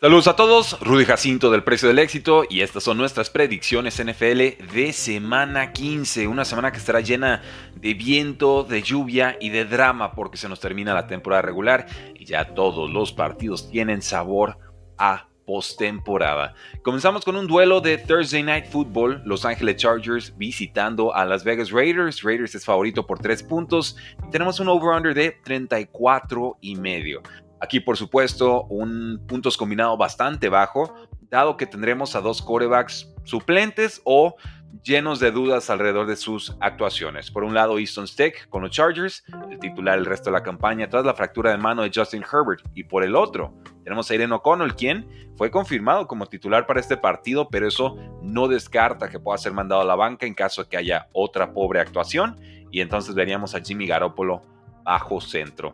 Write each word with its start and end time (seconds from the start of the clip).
Saludos 0.00 0.28
a 0.28 0.36
todos, 0.36 0.78
Rudy 0.80 1.04
Jacinto 1.04 1.50
del 1.50 1.64
Precio 1.64 1.88
del 1.88 1.98
Éxito 1.98 2.44
y 2.48 2.60
estas 2.60 2.84
son 2.84 2.98
nuestras 2.98 3.30
predicciones 3.30 4.00
NFL 4.00 4.72
de 4.72 4.92
semana 4.92 5.72
15, 5.72 6.28
una 6.28 6.44
semana 6.44 6.70
que 6.70 6.78
estará 6.78 7.00
llena 7.00 7.42
de 7.74 7.94
viento, 7.94 8.62
de 8.62 8.80
lluvia 8.80 9.36
y 9.40 9.48
de 9.48 9.64
drama 9.64 10.12
porque 10.12 10.36
se 10.36 10.48
nos 10.48 10.60
termina 10.60 10.94
la 10.94 11.08
temporada 11.08 11.42
regular 11.42 11.86
y 12.14 12.26
ya 12.26 12.54
todos 12.54 12.88
los 12.88 13.12
partidos 13.12 13.68
tienen 13.72 14.00
sabor 14.00 14.58
a 14.98 15.26
postemporada. 15.44 16.54
Comenzamos 16.84 17.24
con 17.24 17.34
un 17.34 17.48
duelo 17.48 17.80
de 17.80 17.98
Thursday 17.98 18.44
Night 18.44 18.66
Football, 18.66 19.22
Los 19.24 19.44
Angeles 19.44 19.78
Chargers 19.78 20.32
visitando 20.38 21.12
a 21.12 21.24
Las 21.24 21.42
Vegas 21.42 21.72
Raiders. 21.72 22.22
Raiders 22.22 22.54
es 22.54 22.64
favorito 22.64 23.04
por 23.04 23.18
3 23.18 23.42
puntos 23.42 23.96
y 24.24 24.30
tenemos 24.30 24.60
un 24.60 24.68
over-under 24.68 25.12
de 25.12 25.32
34 25.42 26.58
y 26.60 26.76
medio. 26.76 27.20
Aquí, 27.60 27.80
por 27.80 27.96
supuesto, 27.96 28.64
un 28.64 29.24
puntos 29.26 29.56
combinado 29.56 29.96
bastante 29.96 30.48
bajo, 30.48 30.94
dado 31.22 31.56
que 31.56 31.66
tendremos 31.66 32.14
a 32.14 32.20
dos 32.20 32.40
corebacks 32.42 33.12
suplentes 33.24 34.00
o 34.04 34.36
llenos 34.82 35.20
de 35.20 35.30
dudas 35.30 35.70
alrededor 35.70 36.06
de 36.06 36.16
sus 36.16 36.56
actuaciones. 36.60 37.30
Por 37.30 37.44
un 37.44 37.54
lado, 37.54 37.78
Easton 37.78 38.06
Stick 38.06 38.48
con 38.48 38.62
los 38.62 38.70
Chargers, 38.70 39.24
el 39.50 39.58
titular 39.58 39.98
el 39.98 40.06
resto 40.06 40.30
de 40.30 40.34
la 40.34 40.42
campaña 40.42 40.88
tras 40.88 41.04
la 41.04 41.14
fractura 41.14 41.50
de 41.50 41.58
mano 41.58 41.82
de 41.82 41.90
Justin 41.94 42.22
Herbert. 42.22 42.64
Y 42.74 42.84
por 42.84 43.02
el 43.02 43.16
otro, 43.16 43.54
tenemos 43.84 44.10
a 44.10 44.14
Irene 44.14 44.34
O'Connell, 44.34 44.74
quien 44.74 45.08
fue 45.36 45.50
confirmado 45.50 46.06
como 46.06 46.26
titular 46.26 46.66
para 46.66 46.80
este 46.80 46.96
partido, 46.96 47.48
pero 47.48 47.66
eso 47.66 47.96
no 48.22 48.48
descarta 48.48 49.08
que 49.08 49.20
pueda 49.20 49.38
ser 49.38 49.52
mandado 49.52 49.82
a 49.82 49.84
la 49.84 49.94
banca 49.94 50.26
en 50.26 50.34
caso 50.34 50.62
de 50.62 50.68
que 50.68 50.76
haya 50.76 51.08
otra 51.12 51.52
pobre 51.52 51.80
actuación. 51.80 52.38
Y 52.70 52.80
entonces 52.80 53.14
veríamos 53.14 53.54
a 53.54 53.60
Jimmy 53.60 53.86
Garoppolo 53.86 54.42
bajo 54.84 55.20
centro. 55.20 55.72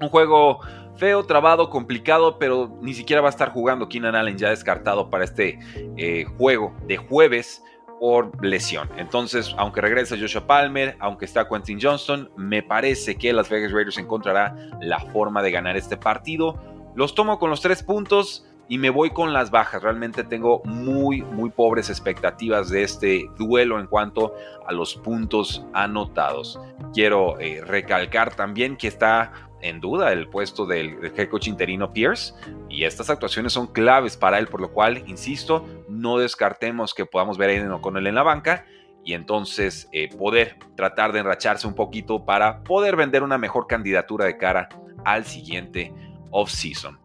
Un 0.00 0.08
juego 0.08 0.60
feo, 0.96 1.24
trabado, 1.24 1.70
complicado, 1.70 2.38
pero 2.38 2.76
ni 2.80 2.94
siquiera 2.94 3.22
va 3.22 3.28
a 3.28 3.30
estar 3.30 3.52
jugando 3.52 3.88
Keenan 3.88 4.14
Allen 4.14 4.36
ya 4.36 4.50
descartado 4.50 5.10
para 5.10 5.24
este 5.24 5.58
eh, 5.96 6.24
juego 6.36 6.74
de 6.86 6.98
jueves 6.98 7.62
por 8.00 8.44
lesión. 8.44 8.88
Entonces, 8.96 9.54
aunque 9.58 9.80
regresa 9.82 10.16
Joshua 10.18 10.46
Palmer, 10.46 10.96
aunque 11.00 11.26
está 11.26 11.48
Quentin 11.48 11.78
Johnston, 11.80 12.30
me 12.36 12.62
parece 12.62 13.16
que 13.16 13.32
Las 13.32 13.50
Vegas 13.50 13.72
Raiders 13.72 13.98
encontrará 13.98 14.56
la 14.80 15.00
forma 15.00 15.42
de 15.42 15.50
ganar 15.50 15.76
este 15.76 15.96
partido. 15.96 16.58
Los 16.94 17.14
tomo 17.14 17.38
con 17.38 17.50
los 17.50 17.60
tres 17.60 17.82
puntos 17.82 18.46
y 18.68 18.78
me 18.78 18.88
voy 18.88 19.10
con 19.10 19.32
las 19.34 19.50
bajas. 19.50 19.82
Realmente 19.82 20.24
tengo 20.24 20.62
muy, 20.64 21.22
muy 21.22 21.50
pobres 21.50 21.90
expectativas 21.90 22.70
de 22.70 22.84
este 22.84 23.30
duelo 23.36 23.78
en 23.78 23.86
cuanto 23.86 24.34
a 24.66 24.72
los 24.72 24.94
puntos 24.94 25.64
anotados. 25.74 26.58
Quiero 26.94 27.38
eh, 27.38 27.62
recalcar 27.66 28.34
también 28.34 28.76
que 28.76 28.88
está 28.88 29.49
en 29.62 29.80
duda 29.80 30.12
el 30.12 30.28
puesto 30.28 30.66
del, 30.66 31.12
head 31.16 31.28
coach 31.28 31.48
interino 31.48 31.92
Pierce 31.92 32.34
y 32.68 32.84
estas 32.84 33.10
actuaciones 33.10 33.52
son 33.52 33.66
claves 33.68 34.16
para 34.16 34.38
él, 34.38 34.46
por 34.46 34.60
lo 34.60 34.72
cual, 34.72 35.04
insisto, 35.06 35.66
no 35.88 36.18
descartemos 36.18 36.94
que 36.94 37.06
podamos 37.06 37.38
ver 37.38 37.50
a 37.50 37.52
Aiden 37.52 37.70
O'Connell 37.72 38.06
en 38.06 38.14
la 38.14 38.22
banca 38.22 38.64
y 39.04 39.14
entonces 39.14 39.88
eh, 39.92 40.08
poder 40.16 40.58
tratar 40.76 41.12
de 41.12 41.20
enracharse 41.20 41.66
un 41.66 41.74
poquito 41.74 42.24
para 42.24 42.62
poder 42.62 42.96
vender 42.96 43.22
una 43.22 43.38
mejor 43.38 43.66
candidatura 43.66 44.26
de 44.26 44.36
cara 44.36 44.68
al 45.04 45.24
siguiente 45.24 45.92
off-season. 46.30 46.98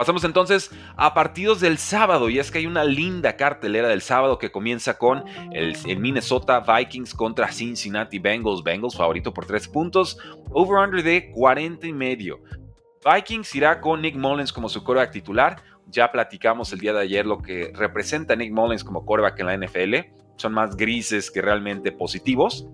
Pasamos 0.00 0.24
entonces 0.24 0.70
a 0.96 1.12
partidos 1.12 1.60
del 1.60 1.76
sábado 1.76 2.30
y 2.30 2.38
es 2.38 2.50
que 2.50 2.56
hay 2.56 2.64
una 2.64 2.84
linda 2.84 3.36
cartelera 3.36 3.86
del 3.86 4.00
sábado 4.00 4.38
que 4.38 4.50
comienza 4.50 4.96
con 4.96 5.24
el, 5.52 5.76
Minnesota 5.98 6.60
Vikings 6.60 7.12
contra 7.12 7.52
Cincinnati 7.52 8.18
Bengals. 8.18 8.62
Bengals 8.62 8.96
favorito 8.96 9.34
por 9.34 9.44
3 9.44 9.68
puntos, 9.68 10.16
over-under 10.52 11.02
de 11.02 11.30
40 11.32 11.86
y 11.86 11.92
medio. 11.92 12.40
Vikings 13.04 13.54
irá 13.54 13.78
con 13.82 14.00
Nick 14.00 14.16
Mullins 14.16 14.54
como 14.54 14.70
su 14.70 14.82
quarterback 14.82 15.12
titular. 15.12 15.62
Ya 15.88 16.10
platicamos 16.10 16.72
el 16.72 16.78
día 16.78 16.94
de 16.94 17.00
ayer 17.00 17.26
lo 17.26 17.42
que 17.42 17.70
representa 17.74 18.34
Nick 18.34 18.54
Mullins 18.54 18.82
como 18.82 19.04
quarterback 19.04 19.38
en 19.40 19.46
la 19.48 19.56
NFL. 19.58 19.96
Son 20.36 20.54
más 20.54 20.78
grises 20.78 21.30
que 21.30 21.42
realmente 21.42 21.92
positivos. 21.92 22.66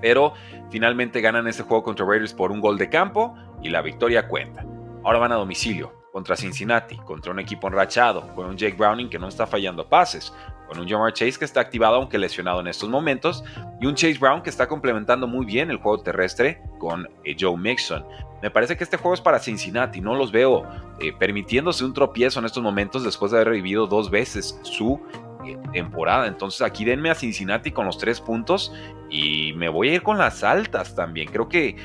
Pero 0.00 0.34
finalmente 0.70 1.20
ganan 1.20 1.48
este 1.48 1.64
juego 1.64 1.82
contra 1.82 2.06
Raiders 2.06 2.32
por 2.32 2.52
un 2.52 2.60
gol 2.60 2.78
de 2.78 2.88
campo 2.88 3.34
y 3.60 3.70
la 3.70 3.82
victoria 3.82 4.28
cuenta. 4.28 4.64
Ahora 5.02 5.18
van 5.18 5.32
a 5.32 5.34
domicilio 5.34 5.99
contra 6.12 6.36
Cincinnati, 6.36 6.96
contra 6.96 7.32
un 7.32 7.38
equipo 7.38 7.68
enrachado, 7.68 8.34
con 8.34 8.46
un 8.46 8.56
Jake 8.56 8.76
Browning 8.76 9.08
que 9.08 9.18
no 9.18 9.28
está 9.28 9.46
fallando 9.46 9.88
pases, 9.88 10.32
con 10.68 10.78
un 10.78 10.88
Jamar 10.88 11.12
Chase 11.12 11.38
que 11.38 11.44
está 11.44 11.60
activado 11.60 11.96
aunque 11.96 12.18
lesionado 12.18 12.60
en 12.60 12.68
estos 12.68 12.88
momentos, 12.88 13.44
y 13.80 13.86
un 13.86 13.94
Chase 13.94 14.18
Brown 14.18 14.42
que 14.42 14.50
está 14.50 14.68
complementando 14.68 15.26
muy 15.26 15.44
bien 15.46 15.70
el 15.70 15.78
juego 15.78 16.02
terrestre 16.02 16.62
con 16.78 17.08
eh, 17.24 17.36
Joe 17.38 17.56
Mixon. 17.56 18.04
Me 18.42 18.50
parece 18.50 18.76
que 18.76 18.84
este 18.84 18.96
juego 18.96 19.14
es 19.14 19.20
para 19.20 19.38
Cincinnati, 19.38 20.00
no 20.00 20.14
los 20.14 20.32
veo 20.32 20.64
eh, 21.00 21.12
permitiéndose 21.18 21.84
un 21.84 21.92
tropiezo 21.92 22.40
en 22.40 22.46
estos 22.46 22.62
momentos 22.62 23.04
después 23.04 23.32
de 23.32 23.38
haber 23.38 23.48
revivido 23.48 23.86
dos 23.86 24.10
veces 24.10 24.58
su 24.62 25.00
eh, 25.44 25.58
temporada. 25.72 26.26
Entonces 26.26 26.62
aquí 26.62 26.84
denme 26.84 27.10
a 27.10 27.14
Cincinnati 27.14 27.70
con 27.70 27.86
los 27.86 27.98
tres 27.98 28.20
puntos 28.20 28.72
y 29.10 29.52
me 29.54 29.68
voy 29.68 29.90
a 29.90 29.94
ir 29.94 30.02
con 30.02 30.18
las 30.18 30.42
altas 30.42 30.94
también. 30.94 31.30
Creo 31.30 31.48
que 31.48 31.76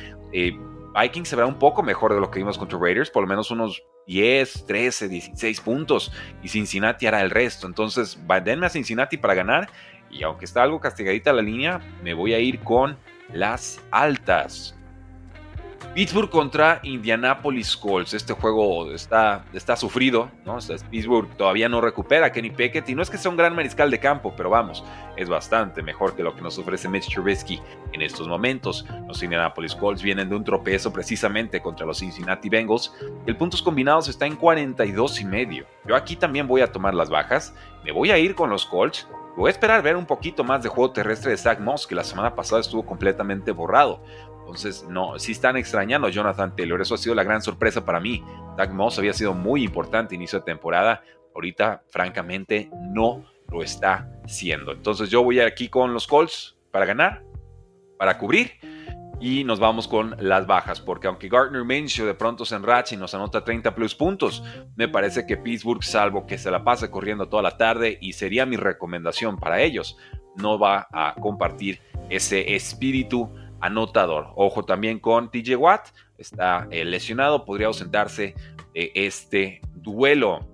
Vikings 1.00 1.28
se 1.28 1.36
verá 1.36 1.48
un 1.48 1.60
poco 1.60 1.84
mejor 1.84 2.14
de 2.14 2.20
lo 2.20 2.32
que 2.32 2.40
vimos 2.40 2.58
contra 2.58 2.80
Raiders, 2.80 3.10
por 3.10 3.24
lo 3.24 3.28
menos 3.28 3.52
unos 3.52 3.84
10, 4.08 4.66
13, 4.66 5.10
16 5.10 5.62
puntos 5.62 6.12
y 6.42 6.48
Cincinnati 6.48 7.06
hará 7.06 7.22
el 7.22 7.32
resto. 7.32 7.68
Entonces, 7.68 8.18
denme 8.44 8.68
a 8.68 8.70
Cincinnati 8.70 9.18
para 9.18 9.34
ganar 9.34 9.70
y 10.10 10.24
aunque 10.24 10.46
está 10.46 10.64
algo 10.64 10.80
castigadita 10.80 11.34
la 11.34 11.42
línea, 11.42 11.80
me 12.02 12.14
voy 12.14 12.34
a 12.34 12.40
ir 12.40 12.60
con 12.62 12.98
las 13.34 13.82
altas. 13.92 14.76
Pittsburgh 15.94 16.30
contra 16.30 16.80
Indianapolis 16.84 17.78
Colts. 17.78 18.14
Este 18.14 18.34
juego 18.34 18.92
está, 18.92 19.46
está 19.54 19.76
sufrido, 19.76 20.30
¿no? 20.46 20.58
Pittsburgh 20.90 21.30
todavía 21.38 21.70
no 21.70 21.82
recupera 21.82 22.28
a 22.28 22.32
Kenny 22.32 22.50
Pickett 22.50 22.90
y 22.90 22.96
no 22.96 23.02
es 23.02 23.10
que 23.10 23.18
sea 23.18 23.32
un 23.32 23.38
gran 23.38 23.56
mariscal 23.56 23.92
de 23.92 24.00
campo, 24.00 24.34
pero 24.36 24.50
vamos, 24.50 24.84
es 25.16 25.30
bastante 25.30 25.82
mejor 25.82 26.16
que 26.16 26.24
lo 26.24 26.36
que 26.36 26.42
nos 26.42 26.58
ofrece 26.58 26.90
Mitch 26.90 27.14
Trubisky 27.14 27.62
en 27.94 28.02
estos 28.02 28.28
momentos. 28.28 28.86
Los 29.08 29.24
Indianapolis 29.24 29.76
Colts 29.76 30.02
vienen 30.02 30.30
de 30.30 30.36
un 30.36 30.44
tropezo 30.44 30.92
precisamente 30.92 31.62
contra 31.62 31.86
los 31.86 32.00
Cincinnati 32.00 32.50
Bengals. 32.50 32.94
El 33.26 33.38
puntos 33.38 33.62
combinados 33.62 34.08
está 34.08 34.26
en 34.26 34.36
42 34.36 35.22
y 35.22 35.26
medio. 35.26 35.66
Yo 35.88 35.96
aquí 35.96 36.16
también 36.16 36.48
voy 36.48 36.62
a 36.62 36.72
tomar 36.72 36.94
las 36.94 37.10
bajas. 37.10 37.54
Me 37.84 37.92
voy 37.92 38.12
a 38.12 38.18
ir 38.18 38.36
con 38.36 38.50
los 38.50 38.66
Colts. 38.66 39.08
Voy 39.38 39.50
a 39.50 39.52
esperar 39.52 39.82
ver 39.82 39.98
un 39.98 40.06
poquito 40.06 40.46
más 40.46 40.64
de 40.64 40.70
juego 40.70 40.92
terrestre 40.92 41.32
de 41.32 41.38
Zach 41.38 41.60
Moss, 41.60 41.86
que 41.86 41.94
la 41.94 42.06
semana 42.06 42.36
pasada 42.36 42.62
estuvo 42.62 42.86
completamente 42.86 43.52
borrado. 43.52 44.02
Entonces, 44.46 44.86
no, 44.88 45.18
sí 45.18 45.32
están 45.32 45.58
extrañando 45.58 46.08
Jonathan 46.08 46.56
Taylor. 46.56 46.80
Eso 46.80 46.94
ha 46.94 47.00
sido 47.00 47.16
la 47.16 47.24
gran 47.24 47.42
sorpresa 47.42 47.84
para 47.84 48.00
mí. 48.00 48.24
Doug 48.56 48.70
Moss 48.70 49.00
había 49.00 49.12
sido 49.12 49.34
muy 49.34 49.64
importante 49.64 50.14
inicio 50.14 50.40
de 50.40 50.46
temporada. 50.46 51.02
Ahorita, 51.34 51.84
francamente, 51.90 52.70
no 52.94 53.26
lo 53.50 53.64
está 53.64 54.08
siendo. 54.28 54.72
Entonces, 54.72 55.10
yo 55.10 55.24
voy 55.24 55.40
aquí 55.40 55.68
con 55.68 55.94
los 55.94 56.06
Colts 56.06 56.58
para 56.70 56.86
ganar, 56.86 57.24
para 57.98 58.20
cubrir. 58.20 58.52
Y 59.20 59.44
nos 59.46 59.60
vamos 59.60 59.88
con 59.88 60.16
las 60.20 60.46
bajas, 60.46 60.82
porque 60.82 61.08
aunque 61.08 61.30
Gardner 61.30 61.64
Minshew 61.64 62.06
de 62.06 62.14
pronto 62.14 62.44
se 62.44 62.54
enracha 62.54 62.94
y 62.94 62.98
nos 62.98 63.16
anota 63.16 63.44
30 63.44 63.74
plus 63.74 63.96
puntos, 63.96 64.44
me 64.76 64.90
parece 64.90 65.26
que 65.26 65.38
Pittsburgh, 65.38 65.82
salvo 65.82 66.28
que 66.28 66.38
se 66.38 66.52
la 66.52 66.66
pase 66.66 66.92
corriendo 66.92 67.30
toda 67.30 67.42
la 67.42 67.58
tarde, 67.58 67.98
y 68.02 68.12
sería 68.14 68.46
mi 68.46 68.58
recomendación 68.58 69.38
para 69.38 69.62
ellos, 69.62 69.98
no 70.36 70.60
va 70.60 70.88
a 70.92 71.16
compartir 71.16 71.80
ese 72.10 72.56
espíritu 72.56 73.32
anotador. 73.62 74.28
Ojo 74.36 74.64
también 74.64 75.00
con 75.00 75.30
TJ 75.32 75.56
Watt, 75.56 75.90
está 76.18 76.68
eh, 76.72 76.86
lesionado, 76.86 77.46
podría 77.46 77.68
ausentarse 77.68 78.36
de 78.74 78.92
este 78.94 79.62
duelo. 79.74 80.48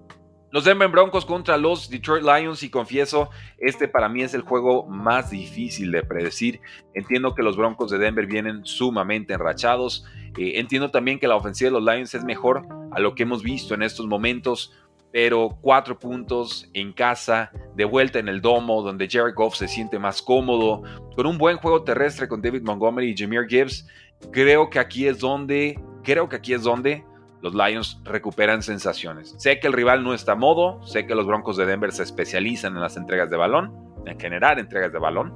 Los 0.52 0.66
Denver 0.66 0.90
Broncos 0.90 1.26
contra 1.26 1.58
los 1.58 1.90
Detroit 1.90 2.26
Lions 2.26 2.62
y 2.62 2.70
confieso, 2.70 3.30
este 3.58 3.88
para 3.88 4.10
mí 4.10 4.22
es 4.22 4.34
el 4.34 4.42
juego 4.42 4.86
más 4.86 5.32
difícil 5.32 5.94
de 5.94 6.04
predecir. 6.04 6.60
Entiendo 6.94 7.34
que 7.34 7.42
los 7.42 7.56
Broncos 7.56 7.90
de 7.90 7.98
Denver 7.98 8.26
vienen 8.28 8.66
sumamente 8.66 9.34
enrachados. 9.34 10.06
Eh, 10.38 10.60
entiendo 10.60 10.92
también 10.92 11.20
que 11.20 11.28
la 11.30 11.38
ofensiva 11.38 11.70
de 11.70 11.80
los 11.80 11.84
Lions 11.84 12.14
es 12.16 12.26
mejor 12.26 12.68
a 12.92 13.00
lo 13.00 13.16
que 13.16 13.24
hemos 13.24 13.44
visto 13.44 13.76
en 13.76 13.82
estos 13.82 14.08
momentos 14.08 14.74
pero 15.12 15.58
cuatro 15.62 16.00
puntos 16.00 16.70
en 16.74 16.94
casa, 16.94 17.52
de 17.76 17.86
vuelta 17.86 18.20
en 18.20 18.28
el 18.28 18.42
domo, 18.42 18.82
donde 18.82 19.10
Jared 19.10 19.34
Goff 19.36 19.56
se 19.56 19.68
siente 19.68 20.00
más 20.00 20.22
cómodo, 20.22 20.84
con 21.16 21.26
un 21.26 21.38
buen 21.38 21.58
juego 21.58 21.84
terrestre 21.84 22.28
con 22.28 22.42
David 22.42 22.64
Montgomery 22.64 23.12
y 23.12 23.18
Jameer 23.18 23.48
Gibbs, 23.48 23.88
creo 24.32 24.70
que 24.70 24.80
aquí 24.80 25.08
es 25.08 25.20
donde, 25.20 25.80
creo 26.04 26.30
que 26.30 26.38
aquí 26.38 26.54
es 26.54 26.64
donde 26.64 27.04
los 27.42 27.54
Lions 27.54 28.00
recuperan 28.04 28.62
sensaciones. 28.62 29.36
Sé 29.38 29.60
que 29.60 29.68
el 29.68 29.74
rival 29.74 30.04
no 30.04 30.14
está 30.14 30.34
a 30.34 30.36
modo, 30.36 30.86
sé 30.86 31.06
que 31.08 31.16
los 31.16 31.26
Broncos 31.26 31.58
de 31.58 31.66
Denver 31.66 31.92
se 31.92 32.04
especializan 32.04 32.76
en 32.76 32.82
las 32.82 32.98
entregas 32.98 33.30
de 33.30 33.38
balón, 33.38 33.74
en 34.06 34.20
generar 34.20 34.60
entregas 34.60 34.94
de 34.94 35.00
balón. 35.00 35.34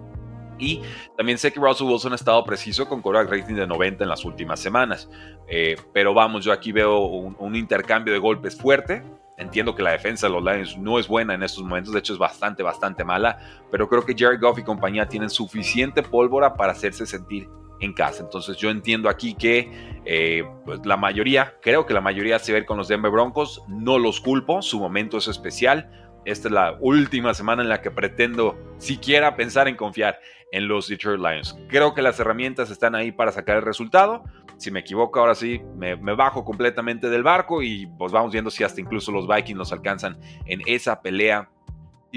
Y 0.58 0.82
también 1.18 1.38
sé 1.38 1.52
que 1.52 1.60
Russell 1.60 1.88
Wilson 1.88 2.14
ha 2.14 2.16
estado 2.16 2.44
preciso 2.46 2.88
con 2.88 3.02
quarterback 3.02 3.42
rating 3.42 3.56
de 3.56 3.68
90 3.68 4.04
en 4.04 4.10
las 4.10 4.24
últimas 4.24 4.60
semanas. 4.60 5.10
Eh, 5.48 5.76
pero 5.94 6.14
vamos, 6.14 6.46
yo 6.46 6.54
aquí 6.54 6.72
veo 6.72 7.00
un, 7.00 7.56
intercambio 7.56 8.14
de 8.14 8.20
golpes 8.20 8.56
fuerte. 8.56 9.04
Entiendo 9.38 9.76
que 9.76 9.84
la 9.84 9.92
defensa 9.92 10.28
de 10.28 10.34
los 10.34 10.44
Lions 10.44 10.78
no 10.78 10.98
es 10.98 11.08
buena 11.08 11.34
en 11.34 11.44
estos 11.44 11.64
momentos, 11.64 11.94
de 11.94 12.00
hecho 12.00 12.14
es 12.14 12.20
bastante, 12.20 12.64
bastante 12.64 13.04
mala, 13.04 13.38
pero 13.70 13.90
creo 13.90 14.06
que 14.06 14.16
Jared 14.18 14.40
Goff 14.40 14.60
y 14.60 14.64
compañía 14.64 15.08
tienen 15.08 15.30
suficiente 15.30 16.02
pólvora 16.04 16.54
para 16.54 16.72
hacerse 16.72 17.06
sentir 17.06 17.50
en 17.82 17.94
casa. 17.94 18.24
Entonces 18.24 18.58
yo 18.58 18.70
entiendo 18.70 19.10
aquí 19.10 19.34
que 19.34 20.02
eh, 20.06 20.44
pues, 20.64 20.86
la 20.86 20.98
mayoría, 20.98 21.56
creo 21.62 21.86
que 21.86 21.94
la 21.94 22.02
mayoría 22.02 22.40
se 22.40 22.54
ve 22.54 22.66
con 22.66 22.78
los 22.78 22.88
Denver 22.88 23.12
Broncos, 23.12 23.64
no 23.68 24.00
los 24.00 24.22
culpo, 24.22 24.62
su 24.62 24.80
momento 24.80 25.18
es 25.18 25.28
especial. 25.28 25.90
Esta 26.24 26.48
es 26.48 26.54
la 26.54 26.78
última 26.80 27.34
semana 27.34 27.62
en 27.62 27.70
la 27.70 27.82
que 27.82 27.92
pretendo 27.92 28.58
siquiera 28.78 29.36
pensar 29.36 29.68
en 29.68 29.76
confiar 29.76 30.20
en 30.52 30.68
los 30.68 30.88
Detroit 30.88 31.20
Lions. 31.20 31.56
Creo 31.68 31.94
que 31.94 32.02
las 32.02 32.20
herramientas 32.20 32.72
están 32.72 32.96
ahí 32.96 33.12
para 33.12 33.32
sacar 33.32 33.58
el 33.58 33.64
resultado. 33.64 34.24
Si 34.58 34.72
me 34.72 34.80
equivoco, 34.80 35.20
ahora 35.20 35.36
sí, 35.36 35.62
me, 35.76 35.96
bajo 35.96 36.44
completamente 36.46 37.10
del 37.10 37.24
barco 37.24 37.62
y 37.62 37.88
pues 37.98 38.12
vamos 38.12 38.32
viendo 38.32 38.50
si 38.50 38.64
hasta 38.64 38.82
incluso 38.82 39.12
los 39.12 39.28
Vikings 39.28 39.58
nos 39.58 39.74
alcanzan 39.74 40.18
en 40.46 40.62
esa 40.66 41.02
pelea 41.02 41.50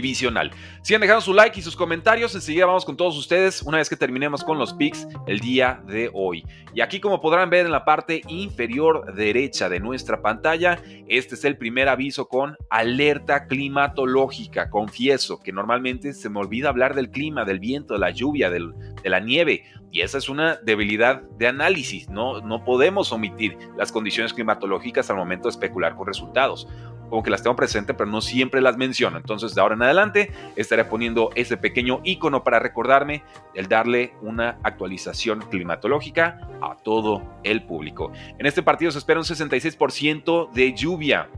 divisional. 0.01 0.53
Sigan 0.83 1.01
dejando 1.01 1.21
su 1.21 1.35
like 1.35 1.59
y 1.59 1.63
sus 1.63 1.75
comentarios. 1.75 2.35
Enseguida 2.35 2.67
vamos 2.67 2.85
con 2.85 2.97
todos 2.97 3.19
ustedes 3.19 3.63
una 3.63 3.79
vez 3.79 3.89
que 3.89 3.97
terminemos 3.97 4.45
con 4.45 4.59
los 4.59 4.73
picks 4.75 5.09
el 5.27 5.41
día 5.41 5.83
de 5.87 6.11
hoy. 6.15 6.45
Y 6.73 6.81
aquí 6.81 7.01
como 7.01 7.21
podrán 7.21 7.51
ver 7.51 7.67
en 7.67 7.73
la 7.73 7.85
parte 7.85 8.23
inferior 8.29 9.13
derecha 9.15 9.69
de 9.69 9.81
nuestra 9.81 10.23
pantalla, 10.23 10.81
este 11.09 11.35
es 11.35 11.45
el 11.45 11.57
primer 11.57 11.89
aviso 11.89 12.29
con 12.29 12.57
alerta 12.71 13.47
climatológica. 13.47 14.71
Confieso 14.71 15.41
que 15.41 15.53
normalmente 15.53 16.13
se 16.13 16.29
me 16.29 16.39
olvida 16.39 16.69
hablar 16.69 16.95
del 16.95 17.11
clima, 17.11 17.45
del 17.45 17.59
viento, 17.59 17.95
de 17.95 18.01
la 18.01 18.11
lluvia, 18.11 18.51
de 18.51 18.71
la 19.05 19.21
nieve. 19.21 19.65
Y 19.91 20.03
esa 20.03 20.19
es 20.19 20.29
una 20.29 20.57
debilidad 20.57 21.23
de 21.39 21.49
análisis. 21.49 22.09
No, 22.09 22.41
no 22.43 22.63
podemos 22.65 23.11
omitir 23.11 23.57
las 23.77 23.91
condiciones 23.91 24.35
climatológicas 24.35 25.11
al 25.11 25.17
momento 25.17 25.49
de 25.49 25.53
especular 25.53 25.97
con 25.97 26.07
resultados 26.07 26.69
como 27.09 27.23
que 27.23 27.31
las 27.31 27.43
tengo 27.43 27.57
presente, 27.57 27.95
pero 27.95 28.11
no 28.11 28.21
siempre 28.21 28.61
las 28.61 28.77
menciono. 28.77 29.17
Entonces, 29.17 29.55
de 29.55 29.61
ahora 29.61 29.75
en 29.75 29.83
adelante, 29.83 30.33
estaré 30.57 30.85
poniendo 30.85 31.31
ese 31.35 31.57
pequeño 31.57 32.01
icono 32.05 32.45
para 32.45 32.59
recordarme 32.59 33.23
el 33.55 33.69
darle 33.69 34.15
una 34.23 34.59
actualización 34.63 35.41
climatológica 35.51 36.49
a 36.61 36.77
todo 36.77 37.23
el 37.45 37.65
público. 37.65 38.13
En 38.39 38.47
este 38.47 38.63
partido 38.63 38.91
se 38.91 38.99
espera 38.99 39.21
un 39.21 39.27
66% 39.27 40.51
de 40.53 40.75
lluvia. 40.75 41.29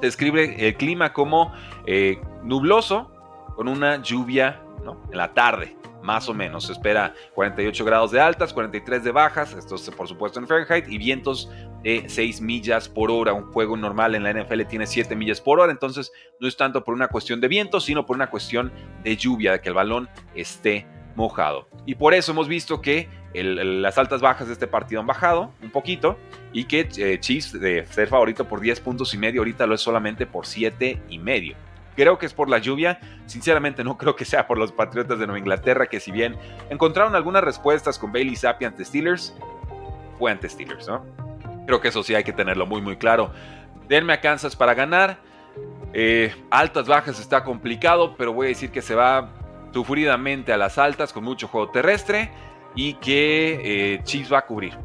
Describe 0.00 0.68
el 0.68 0.76
clima 0.76 1.12
como 1.12 1.52
eh, 1.86 2.20
nubloso 2.44 3.12
con 3.56 3.68
una 3.68 4.00
lluvia 4.02 4.62
en 5.10 5.18
la 5.18 5.34
tarde 5.34 5.76
más 6.02 6.28
o 6.28 6.34
menos. 6.34 6.64
Se 6.64 6.72
espera 6.72 7.14
48 7.34 7.84
grados 7.84 8.10
de 8.10 8.20
altas, 8.20 8.52
43 8.52 9.04
de 9.04 9.12
bajas, 9.12 9.52
esto 9.54 9.74
es 9.74 9.90
por 9.90 10.08
supuesto 10.08 10.40
en 10.40 10.46
Fahrenheit, 10.46 10.88
y 10.88 10.98
vientos 10.98 11.50
de 11.82 12.04
6 12.06 12.40
millas 12.40 12.88
por 12.88 13.10
hora. 13.10 13.32
Un 13.32 13.52
juego 13.52 13.76
normal 13.76 14.14
en 14.14 14.22
la 14.24 14.32
NFL 14.32 14.62
tiene 14.68 14.86
7 14.86 15.14
millas 15.16 15.40
por 15.40 15.60
hora, 15.60 15.72
entonces 15.72 16.12
no 16.40 16.48
es 16.48 16.56
tanto 16.56 16.84
por 16.84 16.94
una 16.94 17.08
cuestión 17.08 17.40
de 17.40 17.48
viento, 17.48 17.80
sino 17.80 18.06
por 18.06 18.16
una 18.16 18.30
cuestión 18.30 18.72
de 19.02 19.16
lluvia, 19.16 19.52
de 19.52 19.60
que 19.60 19.68
el 19.68 19.74
balón 19.74 20.08
esté 20.34 20.86
mojado. 21.14 21.68
Y 21.84 21.96
por 21.96 22.14
eso 22.14 22.32
hemos 22.32 22.48
visto 22.48 22.80
que 22.80 23.08
las 23.34 23.98
altas 23.98 24.20
bajas 24.20 24.46
de 24.46 24.54
este 24.54 24.66
partido 24.66 25.00
han 25.00 25.06
bajado 25.06 25.52
un 25.62 25.70
poquito 25.70 26.16
y 26.52 26.64
que 26.64 26.88
eh, 26.96 27.18
Chiefs 27.20 27.58
de 27.60 27.86
ser 27.86 28.08
favorito 28.08 28.46
por 28.46 28.60
10 28.60 28.80
puntos 28.80 29.12
y 29.14 29.18
medio 29.18 29.40
ahorita 29.40 29.66
lo 29.66 29.74
es 29.74 29.80
solamente 29.80 30.26
por 30.26 30.46
7 30.46 31.02
y 31.08 31.18
medio. 31.18 31.56
Creo 31.94 32.16
que 32.16 32.26
es 32.26 32.32
por 32.32 32.48
la 32.48 32.58
lluvia. 32.58 33.00
Sinceramente 33.26 33.82
no 33.82 33.98
creo 33.98 34.14
que 34.14 34.24
sea 34.24 34.46
por 34.46 34.56
los 34.56 34.70
Patriotas 34.70 35.18
de 35.18 35.26
Nueva 35.26 35.40
Inglaterra, 35.40 35.88
que 35.88 35.98
si 35.98 36.12
bien 36.12 36.36
encontraron 36.70 37.16
algunas 37.16 37.42
respuestas 37.42 37.98
con 37.98 38.12
Bailey 38.12 38.36
Zappi 38.36 38.64
ante 38.64 38.84
Steelers, 38.84 39.36
fue 40.18 40.30
ante 40.30 40.48
Steelers, 40.48 40.86
¿no? 40.86 41.27
Creo 41.68 41.82
que 41.82 41.88
eso 41.88 42.02
sí 42.02 42.14
hay 42.14 42.24
que 42.24 42.32
tenerlo 42.32 42.64
muy 42.64 42.80
muy 42.80 42.96
claro. 42.96 43.30
Denme 43.90 44.14
a 44.14 44.22
Kansas 44.22 44.56
para 44.56 44.72
ganar. 44.72 45.18
Eh, 45.92 46.34
altas, 46.50 46.88
bajas 46.88 47.20
está 47.20 47.44
complicado, 47.44 48.14
pero 48.16 48.32
voy 48.32 48.46
a 48.46 48.48
decir 48.48 48.70
que 48.70 48.80
se 48.80 48.94
va 48.94 49.28
sufridamente 49.70 50.50
a 50.50 50.56
las 50.56 50.78
altas 50.78 51.12
con 51.12 51.24
mucho 51.24 51.46
juego 51.46 51.68
terrestre 51.68 52.30
y 52.74 52.94
que 52.94 53.60
eh, 53.96 54.00
Chiefs 54.04 54.32
va 54.32 54.38
a 54.38 54.46
cubrir. 54.46 54.78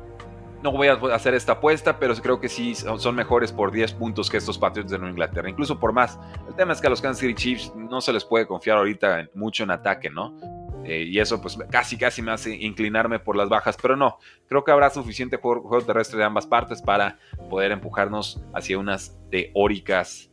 No 0.62 0.74
voy 0.74 0.90
a 0.90 0.96
hacer 1.16 1.34
esta 1.36 1.54
apuesta, 1.54 2.00
pero 2.00 2.14
creo 2.16 2.42
que 2.42 2.50
sí 2.50 2.76
son 2.76 3.16
mejores 3.16 3.54
por 3.54 3.72
10 3.72 3.94
puntos 3.94 4.30
que 4.30 4.36
estos 4.36 4.58
Patriots 4.58 4.92
de 4.92 4.98
Nueva 4.98 5.12
Inglaterra, 5.12 5.50
incluso 5.50 5.80
por 5.80 5.94
más. 5.94 6.20
El 6.50 6.56
tema 6.56 6.74
es 6.74 6.82
que 6.82 6.88
a 6.88 6.90
los 6.90 7.00
Kansas 7.00 7.22
City 7.22 7.34
Chiefs 7.34 7.74
no 7.78 8.02
se 8.02 8.12
les 8.12 8.26
puede 8.26 8.46
confiar 8.46 8.76
ahorita 8.78 9.30
mucho 9.36 9.64
en 9.64 9.72
ataque, 9.72 10.10
¿no? 10.10 10.38
Eh, 10.86 11.06
y 11.08 11.20
eso 11.20 11.42
pues 11.42 11.58
casi 11.70 11.98
casi 11.98 12.22
me 12.22 12.32
hace 12.32 12.56
inclinarme 12.56 13.20
por 13.20 13.36
las 13.36 13.50
bajas, 13.50 13.78
pero 13.82 13.96
no, 13.96 14.18
creo 14.48 14.64
que 14.64 14.72
habrá 14.72 14.90
suficiente 14.90 15.38
juego, 15.38 15.82
terrestre 15.82 16.18
de 16.20 16.26
ambas 16.26 16.46
partes 16.46 16.82
para 16.82 17.18
poder 17.50 17.72
empujarnos 17.72 18.44
hacia 18.54 18.78
unas 18.78 19.18
teóricas 19.32 20.30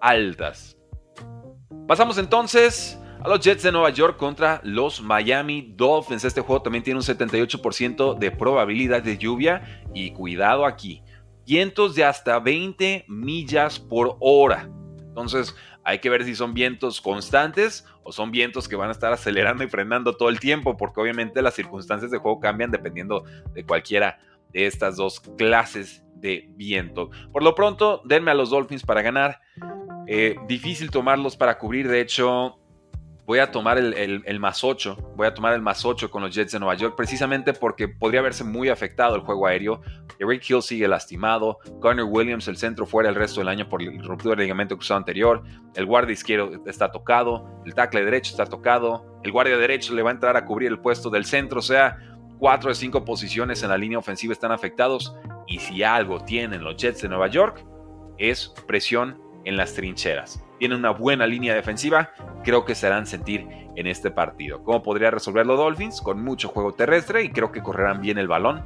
altas. 0.00 0.76
Pasamos 1.86 2.18
entonces 2.18 2.98
a 3.22 3.28
los 3.28 3.40
Jets 3.40 3.62
de 3.62 3.70
Nueva 3.70 3.90
York 3.90 4.16
contra 4.16 4.60
los 4.64 5.00
Miami 5.00 5.72
Dolphins. 5.76 6.24
Este 6.24 6.40
juego 6.40 6.62
también 6.62 6.82
tiene 6.82 6.98
un 6.98 7.04
78% 7.04 8.18
de 8.18 8.30
probabilidad 8.32 9.02
de 9.02 9.16
lluvia 9.16 9.84
y 9.94 10.10
cuidado 10.10 10.66
aquí, 10.66 11.02
vientos 11.46 11.94
de 11.94 12.04
hasta 12.04 12.40
20 12.40 13.04
millas 13.08 13.78
por 13.78 14.16
hora. 14.20 14.68
Entonces 14.98 15.54
hay 15.84 15.98
que 15.98 16.10
ver 16.10 16.24
si 16.24 16.34
son 16.34 16.54
vientos 16.54 17.00
constantes 17.00 17.86
o 18.02 18.12
son 18.12 18.30
vientos 18.30 18.68
que 18.68 18.76
van 18.76 18.88
a 18.88 18.92
estar 18.92 19.12
acelerando 19.12 19.64
y 19.64 19.68
frenando 19.68 20.16
todo 20.16 20.28
el 20.28 20.40
tiempo, 20.40 20.76
porque 20.76 21.00
obviamente 21.00 21.42
las 21.42 21.54
circunstancias 21.54 22.10
de 22.10 22.18
juego 22.18 22.40
cambian 22.40 22.70
dependiendo 22.70 23.24
de 23.52 23.64
cualquiera 23.64 24.18
de 24.52 24.66
estas 24.66 24.96
dos 24.96 25.20
clases 25.36 26.04
de 26.14 26.48
viento. 26.50 27.10
Por 27.32 27.42
lo 27.42 27.54
pronto, 27.54 28.00
denme 28.04 28.30
a 28.30 28.34
los 28.34 28.50
Dolphins 28.50 28.84
para 28.84 29.02
ganar. 29.02 29.40
Eh, 30.06 30.36
difícil 30.48 30.90
tomarlos 30.90 31.36
para 31.36 31.58
cubrir, 31.58 31.88
de 31.88 32.00
hecho, 32.00 32.58
voy 33.26 33.38
a 33.38 33.50
tomar 33.50 33.78
el, 33.78 34.40
más 34.40 34.64
8, 34.64 35.14
voy 35.16 35.26
a 35.26 35.34
tomar 35.34 35.54
el 35.54 35.62
más 35.62 35.84
8 35.84 36.10
con 36.10 36.22
los 36.22 36.34
Jets 36.34 36.52
de 36.52 36.58
Nueva 36.58 36.74
York, 36.74 36.94
precisamente 36.96 37.52
porque 37.52 37.88
podría 37.88 38.20
haberse 38.20 38.44
muy 38.44 38.68
afectado 38.68 39.14
el 39.14 39.22
juego 39.22 39.46
aéreo. 39.46 39.80
Eric 40.18 40.48
Hill 40.48 40.62
sigue 40.62 40.88
lastimado, 40.88 41.58
Connor 41.80 42.06
Williams, 42.08 42.48
el 42.48 42.56
centro, 42.56 42.84
fuera 42.84 43.08
el 43.08 43.14
resto 43.14 43.40
del 43.40 43.48
año 43.48 43.68
por 43.68 43.82
el 43.82 44.02
ruptura 44.02 44.34
del 44.34 44.44
ligamento 44.44 44.76
cruzado 44.76 44.98
anterior, 44.98 45.42
el 45.74 45.86
guardia 45.86 46.12
izquierdo 46.12 46.50
está 46.66 46.90
tocado, 46.90 47.48
el 47.64 47.74
tackle 47.74 48.04
derecho 48.04 48.32
está 48.32 48.46
tocado, 48.46 49.20
el 49.22 49.32
guardia 49.32 49.56
derecho 49.56 49.94
le 49.94 50.02
va 50.02 50.10
a 50.10 50.14
entrar 50.14 50.36
a 50.36 50.44
cubrir 50.44 50.70
el 50.70 50.80
puesto 50.80 51.08
del 51.10 51.24
centro, 51.24 51.60
o 51.60 51.62
sea, 51.62 51.98
4 52.38 52.70
de 52.70 52.74
5 52.74 53.04
posiciones 53.04 53.62
en 53.62 53.68
la 53.68 53.78
línea 53.78 53.98
ofensiva 53.98 54.32
están 54.32 54.52
afectados, 54.52 55.14
y 55.46 55.58
si 55.58 55.82
algo 55.82 56.24
tienen 56.24 56.64
los 56.64 56.76
Jets 56.76 57.02
de 57.02 57.08
Nueva 57.08 57.28
York, 57.28 57.64
es 58.18 58.52
presión 58.66 59.20
en 59.44 59.56
las 59.56 59.74
trincheras 59.74 60.44
tienen 60.62 60.78
una 60.78 60.90
buena 60.90 61.26
línea 61.26 61.56
defensiva, 61.56 62.10
creo 62.44 62.64
que 62.64 62.76
se 62.76 62.86
harán 62.86 63.04
sentir 63.04 63.48
en 63.74 63.88
este 63.88 64.12
partido. 64.12 64.62
¿Cómo 64.62 64.80
podría 64.80 65.10
resolverlo 65.10 65.56
Dolphins? 65.56 66.00
Con 66.00 66.22
mucho 66.22 66.46
juego 66.46 66.72
terrestre 66.72 67.24
y 67.24 67.30
creo 67.30 67.50
que 67.50 67.60
correrán 67.60 68.00
bien 68.00 68.16
el 68.16 68.28
balón. 68.28 68.64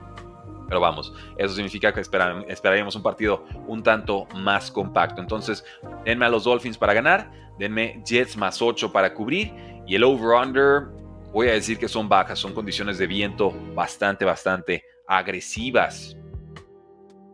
Pero 0.68 0.78
vamos, 0.78 1.14
eso 1.38 1.54
significa 1.54 1.94
que 1.94 2.02
esperaríamos 2.02 2.96
un 2.96 3.02
partido 3.02 3.46
un 3.66 3.82
tanto 3.82 4.26
más 4.34 4.70
compacto. 4.70 5.22
Entonces, 5.22 5.64
denme 6.04 6.26
a 6.26 6.28
los 6.28 6.44
Dolphins 6.44 6.76
para 6.76 6.92
ganar, 6.92 7.32
denme 7.58 8.02
Jets 8.04 8.36
más 8.36 8.60
8 8.60 8.92
para 8.92 9.14
cubrir 9.14 9.54
y 9.86 9.94
el 9.94 10.04
over-under, 10.04 10.88
voy 11.32 11.48
a 11.48 11.52
decir 11.52 11.78
que 11.78 11.88
son 11.88 12.10
bajas, 12.10 12.38
son 12.38 12.52
condiciones 12.52 12.98
de 12.98 13.06
viento 13.06 13.54
bastante, 13.74 14.26
bastante 14.26 14.84
agresivas. 15.06 16.14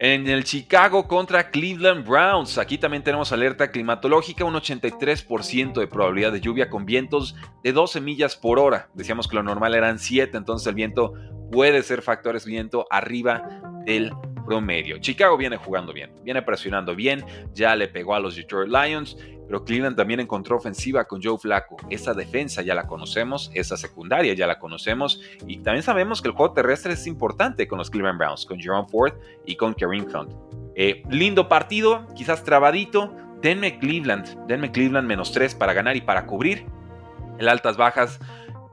En 0.04 0.26
el 0.26 0.42
Chicago 0.42 1.06
contra 1.06 1.52
Cleveland 1.52 2.04
Browns, 2.04 2.59
aquí 2.59 2.76
también 2.76 3.04
tenemos 3.04 3.30
alerta 3.30 3.71
climatológica, 3.71 4.44
un 4.44 4.54
83% 4.54 5.75
de 5.75 5.87
probabilidad 5.87 6.32
de 6.32 6.40
lluvia 6.40 6.68
con 6.68 6.85
vientos 6.85 7.37
de 7.62 7.73
12 7.73 8.00
millas 8.00 8.35
por 8.35 8.59
hora. 8.59 8.88
Decíamos 8.94 9.28
que 9.28 9.37
lo 9.37 9.44
normal 9.44 9.76
eran 9.76 10.00
7, 10.00 10.37
entonces 10.37 10.66
el 10.66 10.75
viento 10.75 11.12
puede 11.52 11.85
ser 11.85 12.02
factores 12.02 12.44
viento 12.44 12.85
arriba 12.90 13.44
del 13.87 14.11
promedio. 14.44 14.99
Chicago 14.99 15.37
viene 15.37 15.56
jugando 15.56 15.92
bien, 15.92 16.12
viene 16.25 16.42
presionando 16.42 16.97
bien, 16.97 17.25
ya 17.52 17.76
le 17.76 17.87
pegó 17.87 18.16
a 18.16 18.18
los 18.18 18.35
Detroit 18.35 18.73
Lions, 18.73 19.16
pero 19.52 19.66
Cleveland 19.66 19.97
también 19.97 20.18
encontró 20.18 20.56
ofensiva 20.56 21.04
con 21.04 21.23
Joe 21.23 21.37
Flacco. 21.37 21.76
Esa 21.90 22.14
defensa 22.14 22.62
ya 22.62 22.75
la 22.75 22.87
conocemos, 22.87 23.50
esa 23.52 23.76
secundaria 23.76 24.32
ya 24.32 24.47
la 24.47 24.59
conocemos 24.59 25.21
y 25.47 25.59
también 25.59 25.82
sabemos 25.82 26.23
que 26.23 26.28
el 26.28 26.35
juego 26.35 26.54
terrestre 26.54 26.94
es 26.94 27.06
importante 27.06 27.68
con 27.68 27.76
los 27.76 27.90
Cleveland 27.90 28.18
Browns, 28.18 28.47
con 28.47 28.59
Jerome 28.59 28.88
Ford 28.88 29.12
y 29.44 29.56
con 29.56 29.75
Kareem 29.75 30.06
Hunt. 30.06 30.32
Eh, 30.75 31.02
lindo 31.11 31.50
partido, 31.50 32.06
quizás 32.16 32.44
trabadito. 32.44 33.14
Denme 33.42 33.78
Cleveland, 33.78 34.47
denme 34.47 34.73
Cleveland 34.73 35.06
menos 35.06 35.32
3 35.32 35.54
para 35.54 35.75
ganar 35.75 35.97
y 35.97 36.00
para 36.00 36.25
cubrir. 36.25 36.64
El 37.38 37.47
altas 37.47 37.76
bajas 37.76 38.21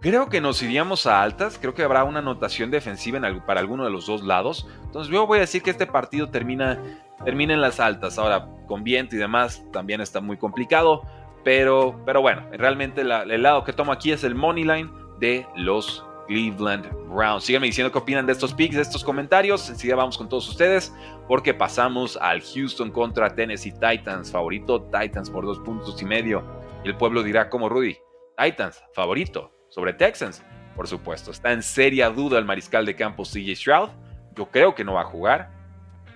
Creo 0.02 0.30
que 0.30 0.40
nos 0.40 0.64
iríamos 0.64 1.08
a 1.08 1.22
altas, 1.22 1.58
creo 1.60 1.74
que 1.74 1.84
habrá 1.84 2.06
una 2.06 2.20
anotación 2.20 2.72
defensiva 2.72 3.20
para 3.46 3.60
alguno 3.60 3.84
de 3.84 3.92
los 3.92 4.06
dos 4.06 4.24
lados. 4.24 4.66
Entonces 4.86 5.12
yo 5.12 5.28
voy 5.28 5.40
a 5.40 5.42
decir 5.42 5.62
que 5.62 5.72
este 5.72 5.88
partido 5.88 6.30
termina 6.30 6.82
terminen 7.24 7.62
las 7.62 7.80
altas. 7.80 8.18
Ahora, 8.18 8.48
con 8.68 8.84
viento 8.84 9.16
y 9.16 9.20
demás, 9.20 9.64
también 9.72 10.02
está 10.02 10.22
muy 10.22 10.38
complicado. 10.38 11.04
Pero, 11.44 12.02
pero 12.06 12.22
bueno, 12.22 12.46
realmente 12.52 13.02
el 13.02 13.44
lado 13.44 13.64
que 13.64 13.74
tomo 13.74 13.92
aquí 13.92 14.12
es 14.12 14.24
el 14.24 14.36
money 14.36 14.64
line 14.64 14.90
de 15.20 15.48
los 15.56 16.06
Cleveland 16.28 16.88
Browns. 17.10 17.44
Síganme 17.44 17.68
diciendo 17.68 17.92
qué 17.92 17.98
opinan 17.98 18.26
de 18.26 18.34
estos 18.34 18.54
picks, 18.54 18.76
de 18.76 18.84
estos 18.84 19.04
comentarios. 19.04 19.68
Enseguida 19.70 19.96
vamos 19.96 20.18
con 20.18 20.30
todos 20.30 20.48
ustedes 20.48 20.94
porque 21.28 21.54
pasamos 21.54 22.18
al 22.18 22.42
Houston 22.42 22.92
contra 22.92 23.34
Tennessee 23.34 23.72
Titans. 23.72 24.32
Favorito 24.32 24.84
Titans 24.84 25.30
por 25.30 25.46
dos 25.46 25.60
puntos 25.60 26.00
y 26.02 26.06
medio. 26.06 26.44
El 26.84 26.96
pueblo 26.96 27.24
dirá 27.24 27.50
como 27.50 27.68
Rudy. 27.68 27.98
Titans, 28.38 28.84
favorito. 28.94 29.52
Sobre 29.70 29.94
Texans, 29.94 30.44
por 30.76 30.88
supuesto. 30.88 31.32
Está 31.32 31.52
en 31.52 31.64
seria 31.64 32.10
duda 32.10 32.38
el 32.38 32.46
mariscal 32.46 32.86
de 32.86 32.96
campo 32.96 33.24
CJ 33.24 33.56
Stroud. 33.56 33.90
Yo 34.36 34.46
creo 34.52 34.76
que 34.76 34.84
no 34.84 34.94
va 34.94 35.02
a 35.02 35.06
jugar. 35.06 35.59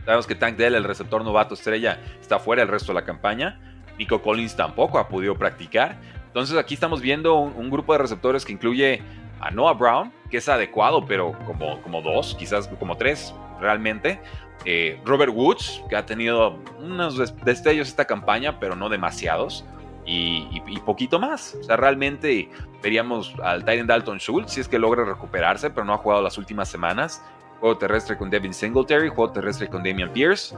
Sabemos 0.06 0.28
que 0.28 0.36
Tank 0.36 0.58
Dell, 0.58 0.76
el 0.76 0.84
receptor 0.84 1.24
novato 1.24 1.54
estrella, 1.54 2.00
está 2.20 2.40
fuera 2.40 2.62
el 2.62 2.68
resto 2.68 2.92
de 2.92 3.00
la 3.00 3.06
campaña. 3.06 3.60
Nico 3.98 4.22
Collins 4.22 4.56
tampoco 4.56 5.00
ha 5.00 5.08
podido 5.08 5.36
practicar. 5.36 5.98
Entonces 6.28 6.58
aquí 6.58 6.74
estamos 6.74 7.02
viendo 7.02 7.36
un, 7.36 7.70
grupo 7.70 7.94
de 7.94 8.00
receptores 8.00 8.44
que 8.44 8.52
incluye 8.52 9.02
a 9.40 9.52
Noah 9.52 9.74
Brown, 9.74 10.12
que 10.32 10.38
es 10.38 10.50
adecuado, 10.50 11.06
pero 11.06 11.38
como, 11.46 11.82
como 11.82 12.02
dos, 12.02 12.36
quizás 12.36 12.68
como 12.80 12.98
tres 12.98 13.34
realmente. 13.60 14.20
Eh, 14.66 15.00
Robert 15.06 15.32
Woods, 15.34 15.84
que 15.90 15.96
ha 15.96 16.06
tenido 16.06 16.58
unos 16.80 17.18
destellos 17.44 17.88
esta 17.88 18.06
campaña, 18.06 18.60
pero 18.60 18.76
no 18.76 18.90
demasiados. 18.90 19.66
Y, 20.06 20.60
poquito 20.86 21.18
más. 21.18 21.56
O 21.62 21.64
sea, 21.64 21.78
realmente 21.78 22.50
veríamos 22.82 23.34
al 23.42 23.64
Titan 23.64 23.88
Dalton 23.88 24.20
Schultz 24.20 24.52
si 24.52 24.60
es 24.60 24.68
que 24.68 24.78
logra 24.78 25.06
recuperarse, 25.06 25.70
pero 25.70 25.86
no 25.86 25.94
ha 25.94 25.98
jugado 25.98 26.22
las 26.22 26.38
últimas 26.38 26.68
semanas. 26.68 27.22
Juego 27.64 27.78
terrestre 27.78 28.18
con 28.18 28.30
Devin 28.30 28.54
Singletary, 28.54 29.08
juego 29.08 29.32
terrestre 29.32 29.70
con 29.70 29.84
Damian 29.84 30.12
Pierce. 30.12 30.54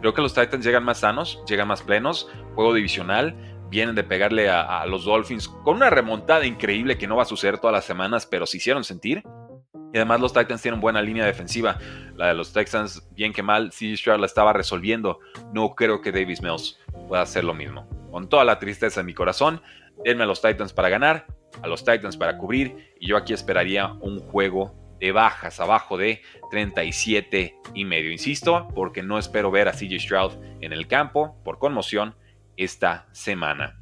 Creo 0.00 0.12
que 0.12 0.20
los 0.20 0.34
Titans 0.34 0.62
llegan 0.62 0.84
más 0.84 0.98
sanos, 0.98 1.42
llegan 1.48 1.66
más 1.66 1.80
plenos. 1.80 2.30
Juego 2.54 2.74
divisional, 2.74 3.34
vienen 3.70 3.94
de 3.94 4.04
pegarle 4.04 4.50
a, 4.50 4.84
los 4.84 5.06
Dolphins 5.06 5.48
con 5.48 5.76
una 5.76 5.88
remontada 5.88 6.44
increíble 6.44 6.98
que 6.98 7.06
no 7.06 7.16
va 7.16 7.22
a 7.22 7.24
suceder 7.24 7.56
todas 7.56 7.72
las 7.72 7.86
semanas, 7.86 8.26
pero 8.26 8.44
se 8.44 8.58
hicieron 8.58 8.84
sentir. 8.84 9.22
Y 9.94 9.96
además 9.96 10.20
los 10.20 10.34
Titans 10.34 10.60
tienen 10.60 10.78
buena 10.78 11.00
línea 11.00 11.24
defensiva. 11.24 11.78
La 12.16 12.26
de 12.26 12.34
los 12.34 12.52
Texans, 12.52 13.08
bien 13.12 13.32
que 13.32 13.42
mal, 13.42 13.72
C. 13.72 13.96
Stroud 13.96 14.20
la 14.20 14.26
estaba 14.26 14.52
resolviendo. 14.52 15.20
No 15.54 15.74
creo 15.74 16.02
que 16.02 16.12
Davis 16.12 16.42
Mills 16.42 16.78
pueda 17.08 17.22
hacer 17.22 17.44
lo 17.44 17.54
mismo. 17.54 17.88
Con 18.10 18.28
toda 18.28 18.44
la 18.44 18.58
tristeza 18.58 19.00
en 19.00 19.06
mi 19.06 19.14
corazón, 19.14 19.62
denme 20.04 20.24
a 20.24 20.26
los 20.26 20.42
Titans 20.42 20.74
para 20.74 20.90
ganar, 20.90 21.28
a 21.62 21.66
los 21.66 21.82
Titans 21.82 22.18
para 22.18 22.36
cubrir, 22.36 22.92
y 23.00 23.08
yo 23.08 23.16
aquí 23.16 23.32
esperaría 23.32 23.90
un 24.02 24.20
juego 24.20 24.85
de 24.98 25.12
bajas 25.12 25.60
abajo 25.60 25.96
de 25.96 26.22
37 26.50 27.56
y 27.74 27.84
medio. 27.84 28.10
Insisto, 28.10 28.68
porque 28.74 29.02
no 29.02 29.18
espero 29.18 29.50
ver 29.50 29.68
a 29.68 29.72
CJ 29.72 29.98
Stroud 30.00 30.32
en 30.60 30.72
el 30.72 30.86
campo 30.86 31.36
por 31.44 31.58
conmoción 31.58 32.14
esta 32.56 33.06
semana. 33.12 33.78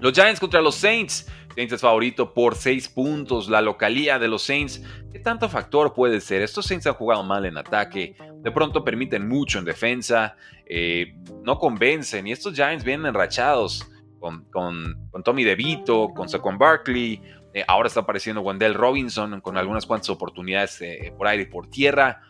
Los 0.00 0.14
Giants 0.14 0.40
contra 0.40 0.60
los 0.60 0.74
Saints. 0.74 1.30
Saints 1.54 1.74
es 1.74 1.80
favorito 1.80 2.34
por 2.34 2.56
6 2.56 2.88
puntos. 2.88 3.48
La 3.48 3.60
localía 3.60 4.18
de 4.18 4.26
los 4.26 4.42
Saints, 4.42 4.82
¿qué 5.12 5.18
tanto 5.18 5.48
factor 5.48 5.92
puede 5.92 6.20
ser? 6.20 6.42
Estos 6.42 6.66
Saints 6.66 6.86
han 6.86 6.94
jugado 6.94 7.22
mal 7.22 7.44
en 7.44 7.56
ataque. 7.56 8.16
De 8.40 8.50
pronto 8.50 8.84
permiten 8.84 9.28
mucho 9.28 9.58
en 9.60 9.64
defensa. 9.64 10.36
Eh, 10.66 11.14
no 11.44 11.58
convencen. 11.58 12.26
Y 12.26 12.32
estos 12.32 12.54
Giants 12.54 12.84
vienen 12.84 13.06
enrachados 13.06 13.88
con, 14.18 14.44
con, 14.50 15.08
con 15.10 15.22
Tommy 15.22 15.44
DeVito, 15.44 16.08
con 16.14 16.28
Saquon 16.28 16.58
Barkley. 16.58 17.22
Eh, 17.54 17.64
ahora 17.66 17.88
está 17.88 18.00
apareciendo 18.00 18.40
Wendell 18.40 18.74
Robinson 18.74 19.40
con 19.40 19.56
algunas 19.56 19.86
cuantas 19.86 20.10
oportunidades 20.10 20.80
eh, 20.80 21.12
por 21.16 21.26
aire 21.26 21.44
y 21.44 21.46
por 21.46 21.68
tierra. 21.68 22.22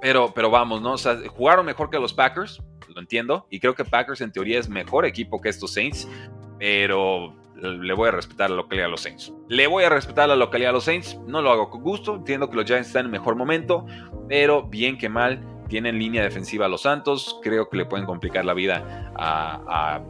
Pero, 0.00 0.32
pero 0.34 0.50
vamos, 0.50 0.82
¿no? 0.82 0.92
O 0.92 0.98
sea, 0.98 1.18
jugaron 1.28 1.64
mejor 1.64 1.90
que 1.90 1.98
los 1.98 2.12
Packers, 2.12 2.62
lo 2.88 3.00
entiendo. 3.00 3.46
Y 3.50 3.60
creo 3.60 3.74
que 3.74 3.84
Packers 3.84 4.20
en 4.20 4.32
teoría 4.32 4.58
es 4.58 4.68
mejor 4.68 5.06
equipo 5.06 5.40
que 5.40 5.48
estos 5.48 5.72
Saints. 5.74 6.08
Pero 6.58 7.34
le 7.56 7.92
voy 7.94 8.08
a 8.08 8.12
respetar 8.12 8.50
la 8.50 8.56
localidad 8.56 8.86
a 8.86 8.90
los 8.90 9.02
Saints. 9.02 9.32
Le 9.48 9.66
voy 9.66 9.84
a 9.84 9.88
respetar 9.88 10.28
la 10.28 10.36
localidad 10.36 10.70
a 10.70 10.72
los 10.72 10.84
Saints. 10.84 11.18
No 11.26 11.40
lo 11.40 11.50
hago 11.50 11.70
con 11.70 11.82
gusto. 11.82 12.16
Entiendo 12.16 12.50
que 12.50 12.56
los 12.56 12.64
Giants 12.64 12.88
están 12.88 13.06
en 13.06 13.12
mejor 13.12 13.36
momento. 13.36 13.86
Pero 14.28 14.64
bien 14.64 14.98
que 14.98 15.08
mal, 15.08 15.40
tienen 15.68 15.98
línea 15.98 16.22
defensiva 16.22 16.66
a 16.66 16.68
los 16.68 16.82
Santos. 16.82 17.38
Creo 17.42 17.68
que 17.68 17.76
le 17.76 17.86
pueden 17.86 18.06
complicar 18.06 18.44
la 18.44 18.54
vida 18.54 19.12
a, 19.16 20.00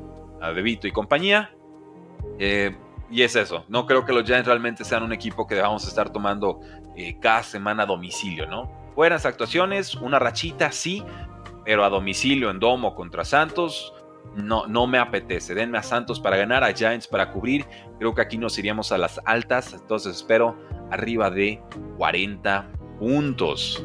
a, 0.40 0.48
a 0.48 0.60
y 0.60 0.90
compañía. 0.90 1.54
Eh, 2.38 2.74
y 3.12 3.22
es 3.22 3.36
eso. 3.36 3.64
No 3.68 3.86
creo 3.86 4.06
que 4.06 4.12
los 4.12 4.24
Giants 4.24 4.46
realmente 4.46 4.84
sean 4.84 5.02
un 5.02 5.12
equipo 5.12 5.46
que 5.46 5.54
debamos 5.54 5.86
estar 5.86 6.10
tomando 6.10 6.60
eh, 6.96 7.18
cada 7.20 7.42
semana 7.42 7.82
a 7.82 7.86
domicilio, 7.86 8.46
¿no? 8.46 8.72
Buenas 8.96 9.26
actuaciones, 9.26 9.94
una 9.94 10.18
rachita, 10.18 10.72
sí, 10.72 11.04
pero 11.64 11.84
a 11.84 11.90
domicilio 11.90 12.50
en 12.50 12.58
domo 12.58 12.94
contra 12.94 13.24
Santos, 13.26 13.92
no, 14.34 14.66
no 14.66 14.86
me 14.86 14.98
apetece. 14.98 15.54
Denme 15.54 15.76
a 15.76 15.82
Santos 15.82 16.20
para 16.20 16.38
ganar, 16.38 16.64
a 16.64 16.72
Giants 16.72 17.06
para 17.06 17.30
cubrir. 17.30 17.66
Creo 17.98 18.14
que 18.14 18.22
aquí 18.22 18.38
nos 18.38 18.58
iríamos 18.58 18.92
a 18.92 18.98
las 18.98 19.20
altas, 19.26 19.74
entonces 19.74 20.16
espero 20.16 20.56
arriba 20.90 21.30
de 21.30 21.62
40 21.98 22.66
puntos. 22.98 23.84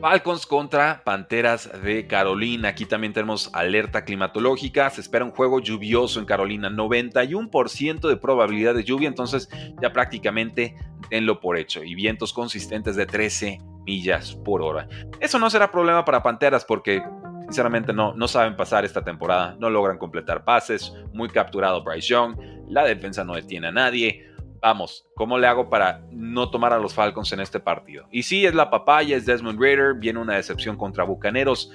Falcons 0.00 0.46
contra 0.46 1.02
Panteras 1.04 1.70
de 1.82 2.06
Carolina. 2.06 2.68
Aquí 2.68 2.86
también 2.86 3.12
tenemos 3.12 3.50
alerta 3.52 4.04
climatológica. 4.04 4.88
Se 4.88 5.02
espera 5.02 5.26
un 5.26 5.30
juego 5.30 5.60
lluvioso 5.60 6.18
en 6.18 6.24
Carolina. 6.24 6.70
91% 6.70 8.08
de 8.08 8.16
probabilidad 8.16 8.74
de 8.74 8.82
lluvia. 8.82 9.08
Entonces 9.08 9.50
ya 9.80 9.92
prácticamente 9.92 10.74
tenlo 11.10 11.38
por 11.40 11.58
hecho. 11.58 11.84
Y 11.84 11.94
vientos 11.94 12.32
consistentes 12.32 12.96
de 12.96 13.04
13 13.04 13.58
millas 13.84 14.34
por 14.34 14.62
hora. 14.62 14.88
Eso 15.20 15.38
no 15.38 15.50
será 15.50 15.70
problema 15.70 16.04
para 16.04 16.22
Panteras 16.22 16.64
porque 16.64 17.02
sinceramente 17.42 17.92
no, 17.92 18.14
no 18.14 18.26
saben 18.26 18.56
pasar 18.56 18.86
esta 18.86 19.04
temporada. 19.04 19.54
No 19.58 19.68
logran 19.68 19.98
completar 19.98 20.44
pases. 20.44 20.94
Muy 21.12 21.28
capturado 21.28 21.84
Bryce 21.84 22.08
Young. 22.08 22.36
La 22.68 22.84
defensa 22.84 23.22
no 23.22 23.34
detiene 23.34 23.66
a 23.66 23.72
nadie 23.72 24.29
vamos, 24.60 25.06
¿cómo 25.14 25.38
le 25.38 25.46
hago 25.46 25.68
para 25.68 26.02
no 26.10 26.50
tomar 26.50 26.72
a 26.72 26.78
los 26.78 26.94
Falcons 26.94 27.32
en 27.32 27.40
este 27.40 27.60
partido? 27.60 28.06
Y 28.10 28.22
sí, 28.22 28.46
es 28.46 28.54
la 28.54 28.70
papaya, 28.70 29.16
es 29.16 29.26
Desmond 29.26 29.60
Raider, 29.60 29.94
viene 29.94 30.18
una 30.18 30.36
decepción 30.36 30.76
contra 30.76 31.04
Bucaneros, 31.04 31.72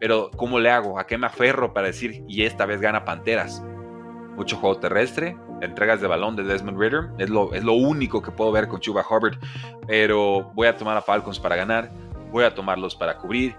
pero 0.00 0.30
¿cómo 0.36 0.58
le 0.58 0.70
hago? 0.70 0.98
¿A 0.98 1.06
qué 1.06 1.16
me 1.16 1.26
aferro 1.26 1.72
para 1.72 1.88
decir, 1.88 2.24
y 2.28 2.42
esta 2.42 2.66
vez 2.66 2.80
gana 2.80 3.04
Panteras? 3.04 3.62
Mucho 4.36 4.56
juego 4.56 4.78
terrestre, 4.78 5.36
entregas 5.60 6.00
de 6.00 6.08
balón 6.08 6.34
de 6.34 6.42
Desmond 6.42 6.78
Ritter, 6.78 7.10
es 7.18 7.30
lo, 7.30 7.54
es 7.54 7.62
lo 7.62 7.74
único 7.74 8.20
que 8.20 8.32
puedo 8.32 8.50
ver 8.50 8.68
con 8.68 8.80
Chuba 8.80 9.04
Hubbard, 9.08 9.38
pero 9.86 10.50
voy 10.54 10.66
a 10.66 10.76
tomar 10.76 10.96
a 10.96 11.02
Falcons 11.02 11.38
para 11.38 11.56
ganar, 11.56 11.92
voy 12.32 12.44
a 12.44 12.54
tomarlos 12.54 12.96
para 12.96 13.16
cubrir, 13.16 13.54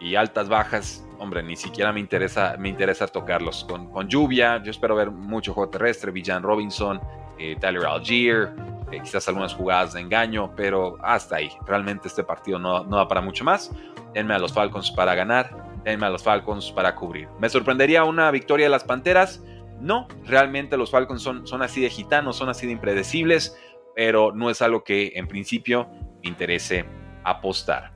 y 0.00 0.16
altas 0.16 0.48
bajas, 0.48 1.06
hombre, 1.18 1.42
ni 1.42 1.56
siquiera 1.56 1.92
me 1.92 2.00
interesa, 2.00 2.56
me 2.58 2.68
interesa 2.68 3.06
tocarlos. 3.06 3.64
Con, 3.64 3.90
con 3.90 4.08
lluvia, 4.08 4.62
yo 4.62 4.70
espero 4.70 4.94
ver 4.94 5.10
mucho 5.10 5.54
juego 5.54 5.70
terrestre, 5.70 6.10
Villan 6.10 6.42
Robinson, 6.42 7.00
eh, 7.38 7.56
Tyler 7.60 7.86
Algier, 7.86 8.52
eh, 8.92 9.00
quizás 9.02 9.26
algunas 9.28 9.54
jugadas 9.54 9.94
de 9.94 10.00
engaño, 10.00 10.54
pero 10.56 10.96
hasta 11.02 11.36
ahí. 11.36 11.50
Realmente 11.66 12.08
este 12.08 12.22
partido 12.22 12.58
no, 12.58 12.84
no 12.84 12.96
da 12.96 13.08
para 13.08 13.20
mucho 13.20 13.44
más. 13.44 13.72
Denme 14.14 14.34
a 14.34 14.38
los 14.38 14.52
Falcons 14.52 14.90
para 14.90 15.14
ganar, 15.14 15.56
denme 15.84 16.06
a 16.06 16.10
los 16.10 16.22
Falcons 16.22 16.70
para 16.72 16.94
cubrir. 16.94 17.28
¿Me 17.38 17.48
sorprendería 17.48 18.04
una 18.04 18.30
victoria 18.30 18.66
de 18.66 18.70
las 18.70 18.84
Panteras? 18.84 19.42
No, 19.80 20.08
realmente 20.24 20.76
los 20.76 20.90
Falcons 20.90 21.20
son, 21.20 21.46
son 21.46 21.62
así 21.62 21.80
de 21.80 21.90
gitanos, 21.90 22.36
son 22.36 22.48
así 22.48 22.66
de 22.66 22.72
impredecibles, 22.72 23.58
pero 23.94 24.32
no 24.32 24.50
es 24.50 24.62
algo 24.62 24.84
que 24.84 25.12
en 25.16 25.26
principio 25.28 25.88
me 26.22 26.30
interese 26.30 26.86
apostar. 27.24 27.95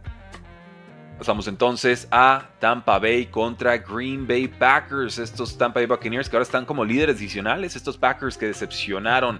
Pasamos 1.20 1.48
entonces 1.48 2.08
a 2.10 2.48
Tampa 2.60 2.98
Bay 2.98 3.26
contra 3.26 3.76
Green 3.76 4.26
Bay 4.26 4.48
Packers. 4.48 5.18
Estos 5.18 5.58
Tampa 5.58 5.78
Bay 5.78 5.86
Buccaneers 5.86 6.30
que 6.30 6.36
ahora 6.36 6.44
están 6.44 6.64
como 6.64 6.82
líderes 6.82 7.16
adicionales. 7.16 7.76
Estos 7.76 7.98
Packers 7.98 8.38
que 8.38 8.46
decepcionaron 8.46 9.38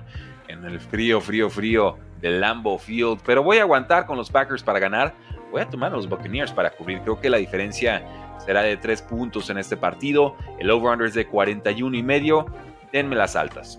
en 0.49 0.63
el 0.67 0.79
frío, 0.79 1.23
frío, 1.23 1.49
frío 1.49 1.97
del 2.21 2.39
Lambeau 2.39 2.77
Field. 2.77 3.21
Pero 3.25 3.43
voy 3.43 3.57
a 3.57 3.63
aguantar 3.63 4.05
con 4.05 4.19
los 4.19 4.29
Packers 4.29 4.63
para 4.63 4.79
ganar. 4.79 5.15
Voy 5.51 5.63
a 5.63 5.71
tomar 5.71 5.91
a 5.91 5.97
los 5.97 6.07
Buccaneers 6.07 6.53
para 6.53 6.69
cubrir. 6.69 7.01
Creo 7.01 7.19
que 7.19 7.31
la 7.31 7.39
diferencia 7.39 8.05
será 8.45 8.61
de 8.61 8.77
3 8.77 9.01
puntos 9.01 9.49
en 9.49 9.57
este 9.57 9.79
partido. 9.79 10.37
El 10.59 10.71
over-under 10.71 11.07
es 11.07 11.15
de 11.15 11.27
41 11.29 11.97
y 11.97 12.03
medio. 12.03 12.45
Denme 12.93 13.17
las 13.17 13.37
altas. 13.37 13.79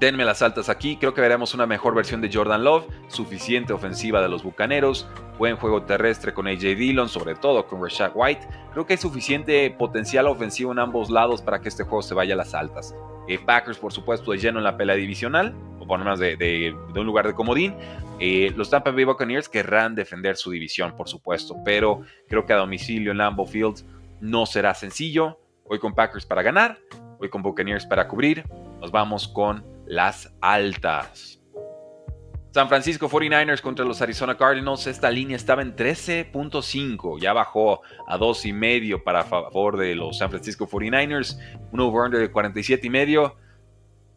Denme 0.00 0.24
las 0.24 0.40
altas 0.40 0.70
aquí, 0.70 0.96
creo 0.96 1.12
que 1.12 1.20
veremos 1.20 1.52
una 1.52 1.66
mejor 1.66 1.94
versión 1.94 2.22
de 2.22 2.30
Jordan 2.32 2.64
Love, 2.64 2.86
suficiente 3.08 3.74
ofensiva 3.74 4.22
de 4.22 4.30
los 4.30 4.42
Bucaneros, 4.42 5.06
buen 5.36 5.56
juego 5.56 5.82
terrestre 5.82 6.32
con 6.32 6.48
AJ 6.48 6.74
Dillon, 6.74 7.10
sobre 7.10 7.34
todo 7.34 7.66
con 7.66 7.82
Rashad 7.82 8.12
White. 8.14 8.48
Creo 8.72 8.86
que 8.86 8.94
hay 8.94 8.96
suficiente 8.96 9.70
potencial 9.70 10.26
ofensivo 10.26 10.72
en 10.72 10.78
ambos 10.78 11.10
lados 11.10 11.42
para 11.42 11.60
que 11.60 11.68
este 11.68 11.84
juego 11.84 12.00
se 12.00 12.14
vaya 12.14 12.32
a 12.32 12.38
las 12.38 12.54
altas. 12.54 12.94
Eh, 13.28 13.38
Packers, 13.38 13.76
por 13.76 13.92
supuesto, 13.92 14.32
de 14.32 14.38
lleno 14.38 14.56
en 14.56 14.64
la 14.64 14.78
pelea 14.78 14.96
divisional, 14.96 15.54
o 15.78 15.86
por 15.86 15.98
lo 15.98 16.06
menos 16.06 16.18
de, 16.18 16.74
un 16.96 17.04
lugar 17.04 17.26
de 17.26 17.34
comodín. 17.34 17.74
Eh, 18.18 18.54
los 18.56 18.70
Tampa 18.70 18.92
Bay 18.92 19.04
Buccaneers 19.04 19.50
querrán 19.50 19.94
defender 19.94 20.38
su 20.38 20.50
división, 20.50 20.96
por 20.96 21.10
supuesto, 21.10 21.56
pero 21.62 22.00
creo 22.26 22.46
que 22.46 22.54
a 22.54 22.56
domicilio 22.56 23.12
en 23.12 23.18
Lambeau 23.18 23.46
Field 23.46 23.84
no 24.22 24.46
será 24.46 24.72
sencillo. 24.72 25.38
Voy 25.68 25.78
con 25.78 25.94
Packers 25.94 26.24
para 26.24 26.40
ganar, 26.40 26.78
voy 27.18 27.28
con 27.28 27.42
Buccaneers 27.42 27.84
para 27.84 28.08
cubrir. 28.08 28.44
Nos 28.80 28.90
vamos 28.90 29.28
con 29.28 29.78
las 29.90 30.32
altas. 30.40 31.42
San 32.52 32.68
Francisco 32.68 33.08
49ers 33.08 33.60
contra 33.60 33.84
los 33.84 34.00
Arizona 34.00 34.36
Cardinals. 34.36 34.86
Esta 34.86 35.10
línea 35.10 35.36
estaba 35.36 35.62
en 35.62 35.74
13.5. 35.74 37.20
Ya 37.20 37.32
bajó 37.32 37.82
a 38.06 38.16
2.5 38.16 39.02
para 39.02 39.24
favor 39.24 39.76
de 39.76 39.96
los 39.96 40.18
San 40.18 40.30
Francisco 40.30 40.68
49ers. 40.68 41.38
Un 41.72 41.80
over-under 41.80 42.20
de 42.20 42.32
47.5. 42.32 43.34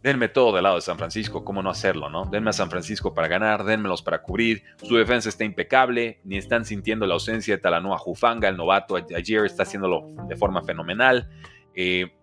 Denme 0.04 0.28
todo 0.28 0.54
del 0.54 0.64
lado 0.64 0.76
de 0.76 0.82
San 0.82 1.00
Francisco. 1.00 1.44
¿Cómo 1.44 1.64
no 1.64 1.72
hacerlo, 1.72 2.08
no? 2.08 2.26
Denme 2.26 2.52
a 2.52 2.54
San 2.54 2.70
Francisco 2.70 3.16
para 3.16 3.28
ganar. 3.28 3.64
Denmelos 3.64 4.04
para 4.04 4.22
cubrir. 4.22 4.62
Su 4.84 4.96
defensa 4.96 5.30
está 5.30 5.44
impecable. 5.44 6.20
Ni 6.24 6.38
están 6.38 6.66
sintiendo 6.66 7.08
la 7.08 7.16
ausencia 7.16 7.56
de 7.56 7.62
Talanoa 7.62 7.98
Jufanga. 7.98 8.48
El 8.48 8.58
novato 8.58 8.96
ayer 8.96 9.46
está 9.46 9.64
haciéndolo 9.64 10.06
de 10.28 10.36
forma 10.36 10.62
fenomenal. 10.62 11.30
Eh, 11.74 12.14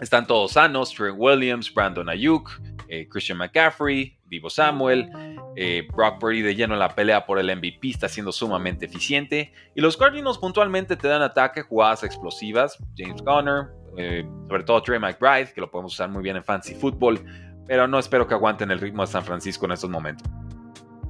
están 0.00 0.26
todos 0.26 0.52
sanos. 0.52 0.92
Trent 0.92 1.16
Williams, 1.18 1.72
Brandon 1.72 2.08
Ayuk, 2.08 2.50
eh, 2.88 3.08
Christian 3.08 3.38
McCaffrey, 3.38 4.18
Vivo 4.26 4.50
Samuel. 4.50 5.10
Eh, 5.56 5.88
Brock 5.92 6.20
Purdy 6.20 6.42
de 6.42 6.54
lleno 6.54 6.74
en 6.74 6.80
la 6.80 6.94
pelea 6.94 7.26
por 7.26 7.38
el 7.38 7.54
MVP 7.56 7.90
está 7.90 8.08
siendo 8.08 8.30
sumamente 8.32 8.86
eficiente. 8.86 9.52
Y 9.74 9.80
los 9.80 9.96
Cardinals 9.96 10.38
puntualmente 10.38 10.96
te 10.96 11.08
dan 11.08 11.22
ataque, 11.22 11.62
jugadas 11.62 12.04
explosivas. 12.04 12.78
James 12.96 13.20
Conner, 13.22 13.68
eh, 13.96 14.24
sobre 14.46 14.62
todo 14.62 14.82
Trey 14.82 15.00
McBride, 15.00 15.52
que 15.52 15.60
lo 15.60 15.70
podemos 15.70 15.94
usar 15.94 16.08
muy 16.08 16.22
bien 16.22 16.36
en 16.36 16.44
fantasy 16.44 16.74
football. 16.74 17.20
Pero 17.66 17.88
no 17.88 17.98
espero 17.98 18.26
que 18.26 18.34
aguanten 18.34 18.70
el 18.70 18.78
ritmo 18.78 19.02
de 19.02 19.08
San 19.08 19.24
Francisco 19.24 19.66
en 19.66 19.72
estos 19.72 19.90
momentos. 19.90 20.26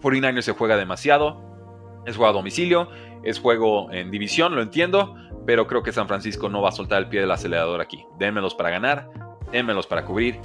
49ers 0.00 0.42
se 0.42 0.52
juega 0.52 0.76
demasiado. 0.76 1.46
Es 2.06 2.16
juego 2.16 2.30
a 2.30 2.32
domicilio, 2.32 2.88
es 3.22 3.38
juego 3.38 3.92
en 3.92 4.10
división, 4.10 4.54
lo 4.54 4.62
entiendo. 4.62 5.14
Pero 5.48 5.66
creo 5.66 5.82
que 5.82 5.92
San 5.92 6.06
Francisco 6.06 6.50
no 6.50 6.60
va 6.60 6.68
a 6.68 6.72
soltar 6.72 6.98
el 6.98 7.08
pie 7.08 7.20
del 7.22 7.30
acelerador 7.30 7.80
aquí. 7.80 8.04
Dénmelos 8.18 8.54
para 8.54 8.68
ganar, 8.68 9.08
dénmelos 9.50 9.86
para 9.86 10.04
cubrir, 10.04 10.38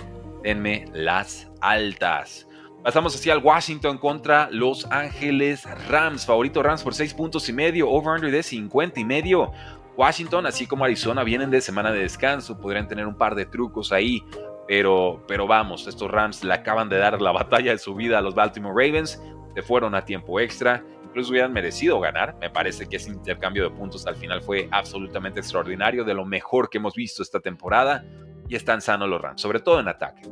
denme 0.44 0.86
las 0.94 1.52
altas. 1.60 2.48
Pasamos 2.86 3.14
así 3.14 3.30
al 3.30 3.40
Washington 3.40 3.98
contra 3.98 4.48
Los 4.50 4.90
Ángeles 4.92 5.68
Rams. 5.90 6.26
Favorito 6.26 6.64
Rams 6.64 6.84
por 6.84 6.94
6 6.94 7.16
puntos 7.16 7.50
y 7.50 7.52
medio. 7.52 7.90
Over-under 7.90 8.32
de 8.32 8.42
50 8.42 9.02
y 9.02 9.04
medio. 9.04 9.52
Washington, 9.98 10.46
así 10.46 10.68
como 10.68 10.86
Arizona, 10.86 11.26
vienen 11.26 11.52
de 11.52 11.60
semana 11.60 11.92
de 11.92 12.00
descanso. 12.00 12.58
Podrían 12.58 12.88
tener 12.88 13.06
un 13.06 13.18
par 13.18 13.36
de 13.36 13.46
trucos 13.46 13.92
ahí. 13.92 14.24
Pero, 14.70 15.22
pero 15.28 15.48
vamos, 15.48 15.86
estos 15.86 16.10
Rams 16.10 16.46
le 16.46 16.54
acaban 16.54 16.88
de 16.88 16.98
dar 16.98 17.22
la 17.22 17.34
batalla 17.34 17.72
de 17.72 17.78
su 17.78 17.94
vida 17.94 18.20
a 18.20 18.22
los 18.22 18.36
Baltimore 18.36 18.74
Ravens. 18.74 19.22
Se 19.54 19.64
fueron 19.64 19.96
a 19.96 20.06
tiempo 20.06 20.40
extra. 20.40 20.82
Incluso 21.14 21.30
hubieran 21.30 21.54
merecido 21.54 22.00
ganar. 22.00 22.36
Me 22.42 22.50
parece 22.50 22.90
que 22.90 22.96
ese 22.96 23.12
intercambio 23.12 23.70
de 23.70 23.70
puntos 23.70 24.08
al 24.08 24.16
final 24.16 24.42
fue 24.42 24.68
absolutamente 24.72 25.42
extraordinario. 25.42 26.04
De 26.04 26.16
lo 26.16 26.26
mejor 26.26 26.72
que 26.72 26.80
hemos 26.80 26.96
visto 26.96 27.22
esta 27.22 27.40
temporada. 27.40 28.04
Y 28.50 28.56
están 28.56 28.82
sanos 28.82 29.08
los 29.08 29.22
Rams, 29.22 29.40
sobre 29.40 29.60
todo 29.60 29.80
en 29.80 29.88
ataque. 29.88 30.24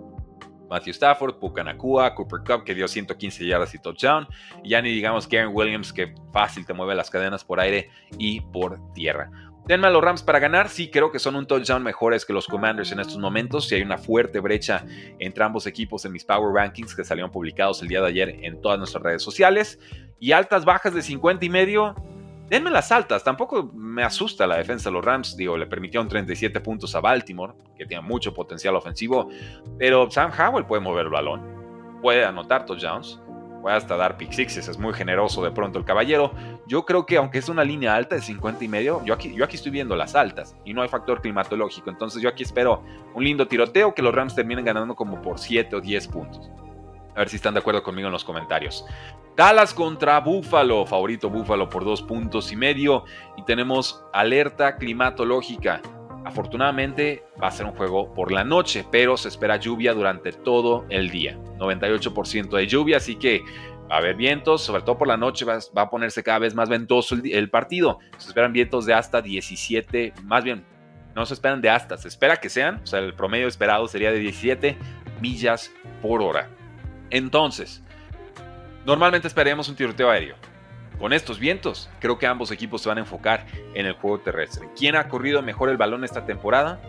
Matthew 0.72 0.92
Stafford, 0.92 1.36
Pucanacua, 1.36 2.16
Cooper 2.16 2.40
Cup, 2.40 2.64
que 2.64 2.74
dio 2.74 2.88
115 2.88 3.46
yardas 3.46 3.76
y 3.76 3.78
touchdown. 3.78 4.28
Y 4.64 4.70
ya 4.70 4.82
ni 4.82 4.90
digamos 4.90 5.28
Karen 5.28 5.52
Williams, 5.54 5.94
que 5.94 6.16
fácil 6.34 6.66
te 6.66 6.74
mueve 6.74 6.96
las 6.96 7.12
cadenas 7.12 7.44
por 7.44 7.60
aire 7.60 7.92
y 8.18 8.42
por 8.42 8.80
tierra. 8.94 9.30
Denme 9.68 9.88
a 9.88 9.90
los 9.90 10.04
Rams 10.04 10.24
para 10.24 10.40
ganar. 10.40 10.70
Sí, 10.70 10.90
creo 10.90 11.12
que 11.12 11.20
son 11.20 11.36
un 11.36 11.46
touchdown 11.46 11.84
mejores 11.84 12.26
que 12.26 12.34
los 12.34 12.48
Commanders 12.48 12.92
en 12.92 13.00
estos 13.00 13.18
momentos. 13.18 13.72
Y 13.72 13.76
hay 13.76 13.82
una 13.84 13.98
fuerte 13.98 14.40
brecha 14.40 14.86
entre 15.20 15.44
ambos 15.44 15.68
equipos 15.68 16.04
en 16.06 16.12
mis 16.12 16.26
Power 16.26 16.54
Rankings 16.54 16.96
que 16.96 17.04
salieron 17.04 17.32
publicados 17.32 17.82
el 17.82 17.88
día 17.88 18.02
de 18.02 18.08
ayer 18.08 18.40
en 18.42 18.62
todas 18.62 18.78
nuestras 18.80 19.04
redes 19.04 19.22
sociales. 19.22 19.80
Y 20.20 20.32
altas 20.32 20.66
bajas 20.66 20.94
de 20.94 21.02
50 21.02 21.46
y 21.46 21.50
medio 21.50 21.96
denme 22.52 22.70
las 22.70 22.92
altas. 22.92 23.24
Tampoco 23.24 23.72
me 23.74 24.04
asusta 24.04 24.46
la 24.46 24.58
defensa 24.58 24.90
de 24.90 24.94
los 24.94 25.06
Rams. 25.06 25.38
Digo, 25.38 25.56
le 25.56 25.68
permitieron 25.68 26.10
37 26.10 26.60
puntos 26.60 26.94
a 26.96 27.00
Baltimore, 27.00 27.54
que 27.78 27.86
tiene 27.86 28.04
mucho 28.04 28.34
potencial 28.34 28.76
ofensivo. 28.76 29.30
Pero 29.80 30.12
Sam 30.12 30.32
Howell 30.38 30.66
puede 30.66 30.82
mover 30.82 31.06
el 31.06 31.12
balón, 31.12 31.42
puede 32.02 32.26
anotar 32.26 32.66
touchdowns, 32.66 33.22
puede 33.62 33.76
hasta 33.76 33.96
dar 33.96 34.18
pick 34.18 34.32
sixes. 34.32 34.68
Es 34.68 34.78
muy 34.78 34.94
generoso 34.94 35.44
de 35.44 35.52
pronto 35.52 35.80
el 35.80 35.86
caballero. 35.86 36.34
Yo 36.68 36.86
creo 36.86 37.06
que 37.06 37.18
aunque 37.18 37.38
es 37.38 37.48
una 37.48 37.64
línea 37.64 37.96
alta 37.96 38.16
de 38.16 38.22
50 38.22 38.64
y 38.64 38.68
medio, 38.68 39.02
yo 39.06 39.14
aquí, 39.14 39.34
yo 39.34 39.46
aquí 39.46 39.56
estoy 39.56 39.72
viendo 39.72 39.96
las 39.96 40.16
altas 40.16 40.56
y 40.66 40.74
no 40.74 40.82
hay 40.82 40.90
factor 40.90 41.22
climatológico. 41.22 41.90
Entonces 41.90 42.22
yo 42.22 42.30
aquí 42.30 42.44
espero 42.44 42.84
un 43.14 43.24
lindo 43.24 43.48
tiroteo 43.48 43.94
que 43.94 44.02
los 44.02 44.14
Rams 44.14 44.36
terminen 44.36 44.66
ganando 44.66 44.96
como 44.96 45.22
por 45.22 45.40
7 45.40 45.76
o 45.76 45.82
10 45.82 46.08
puntos. 46.08 46.50
A 47.16 47.20
ver 47.20 47.30
si 47.30 47.36
están 47.36 47.54
de 47.54 47.60
acuerdo 47.60 47.84
conmigo 47.84 48.08
en 48.08 48.14
los 48.14 48.24
comentarios. 48.24 48.86
Dallas 49.36 49.74
contra 49.74 50.20
Buffalo, 50.20 50.86
favorito 50.86 51.30
Buffalo 51.30 51.70
por 51.70 51.84
dos 51.84 52.02
puntos 52.02 52.52
y 52.52 52.56
medio. 52.56 53.06
Y 53.38 53.44
tenemos 53.44 54.04
alerta 54.14 54.78
climatológica. 54.78 55.82
Afortunadamente 56.24 57.24
va 57.42 57.48
a 57.48 57.52
ser 57.52 57.66
un 57.66 57.74
juego 57.74 58.14
por 58.14 58.32
la 58.32 58.44
noche, 58.44 58.86
pero 58.92 59.18
se 59.18 59.28
espera 59.28 59.58
lluvia 59.58 59.94
durante 59.94 60.32
todo 60.32 60.86
el 60.90 61.10
día. 61.10 61.38
98% 61.58 62.50
de 62.50 62.68
lluvia, 62.68 62.98
así 62.98 63.16
que 63.16 63.42
va 63.90 63.96
a 63.96 63.98
haber 63.98 64.16
vientos, 64.16 64.62
sobre 64.62 64.84
todo 64.84 64.98
por 64.98 65.08
la 65.08 65.18
noche 65.18 65.46
va, 65.46 65.60
a 65.76 65.90
ponerse 65.90 66.24
cada 66.24 66.40
vez 66.40 66.54
más 66.54 66.70
ventoso 66.70 67.16
el, 67.16 67.34
el, 67.34 67.50
partido. 67.50 68.00
Se 68.18 68.28
esperan 68.30 68.54
vientos 68.54 68.86
de 68.86 68.94
hasta 68.94 69.22
17, 69.22 70.14
más 70.24 70.44
bien, 70.44 70.64
no 71.16 71.26
se 71.26 71.34
esperan 71.34 71.62
de 71.62 71.70
hasta, 71.70 71.98
se 71.98 72.08
espera 72.08 72.38
que 72.38 72.50
sean, 72.50 72.82
o 72.84 72.86
sea, 72.86 73.00
el 73.00 73.14
promedio 73.14 73.48
esperado 73.48 73.88
sería 73.88 74.12
de 74.12 74.20
17 74.20 74.78
millas 75.20 75.72
por 76.02 76.22
hora. 76.22 76.50
Entonces, 77.10 77.84
normalmente 78.86 79.28
esperemos 79.28 79.68
un 79.70 79.76
tiroteo 79.76 80.10
aéreo. 80.10 80.36
Con 81.02 81.14
estos 81.14 81.40
vientos, 81.40 81.90
creo 82.00 82.20
que 82.20 82.28
ambos 82.28 82.52
equipos 82.52 82.84
se 82.84 82.88
van 82.88 83.00
a 83.00 83.02
enfocar 83.02 83.48
en 83.74 83.88
el 83.88 83.94
juego 83.94 84.20
terrestre. 84.20 84.70
¿Quién 84.78 84.96
ha 84.96 85.10
corrido 85.10 85.42
mejor 85.42 85.70
el 85.70 85.78
balón 85.78 86.04
esta 86.04 86.28
temporada? 86.28 86.80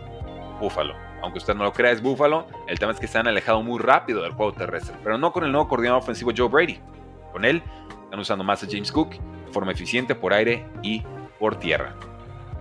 Búfalo. 0.59 0.93
Aunque 1.23 1.39
usted 1.39 1.55
no 1.55 1.63
lo 1.63 1.73
crea, 1.73 1.91
es 1.91 1.99
Búfalo. 1.99 2.45
El 2.67 2.77
tema 2.77 2.91
es 2.91 2.99
que 2.99 3.07
se 3.07 3.17
han 3.17 3.27
alejado 3.27 3.63
muy 3.63 3.79
rápido 3.79 4.21
del 4.21 4.33
juego 4.33 4.53
terrestre, 4.53 4.95
pero 5.03 5.17
no 5.17 5.33
con 5.33 5.45
el 5.45 5.51
nuevo 5.51 5.67
coordinador 5.67 6.03
ofensivo 6.03 6.31
Joe 6.37 6.47
Brady. 6.47 6.79
Con 7.31 7.43
él, 7.43 7.63
están 8.03 8.19
usando 8.19 8.43
más 8.43 8.61
a 8.63 8.67
James 8.69 8.91
Cook 8.91 9.13
de 9.13 9.51
forma 9.51 9.71
eficiente 9.71 10.13
por 10.13 10.31
aire 10.31 10.63
y 10.83 11.01
por 11.39 11.55
tierra. 11.55 11.95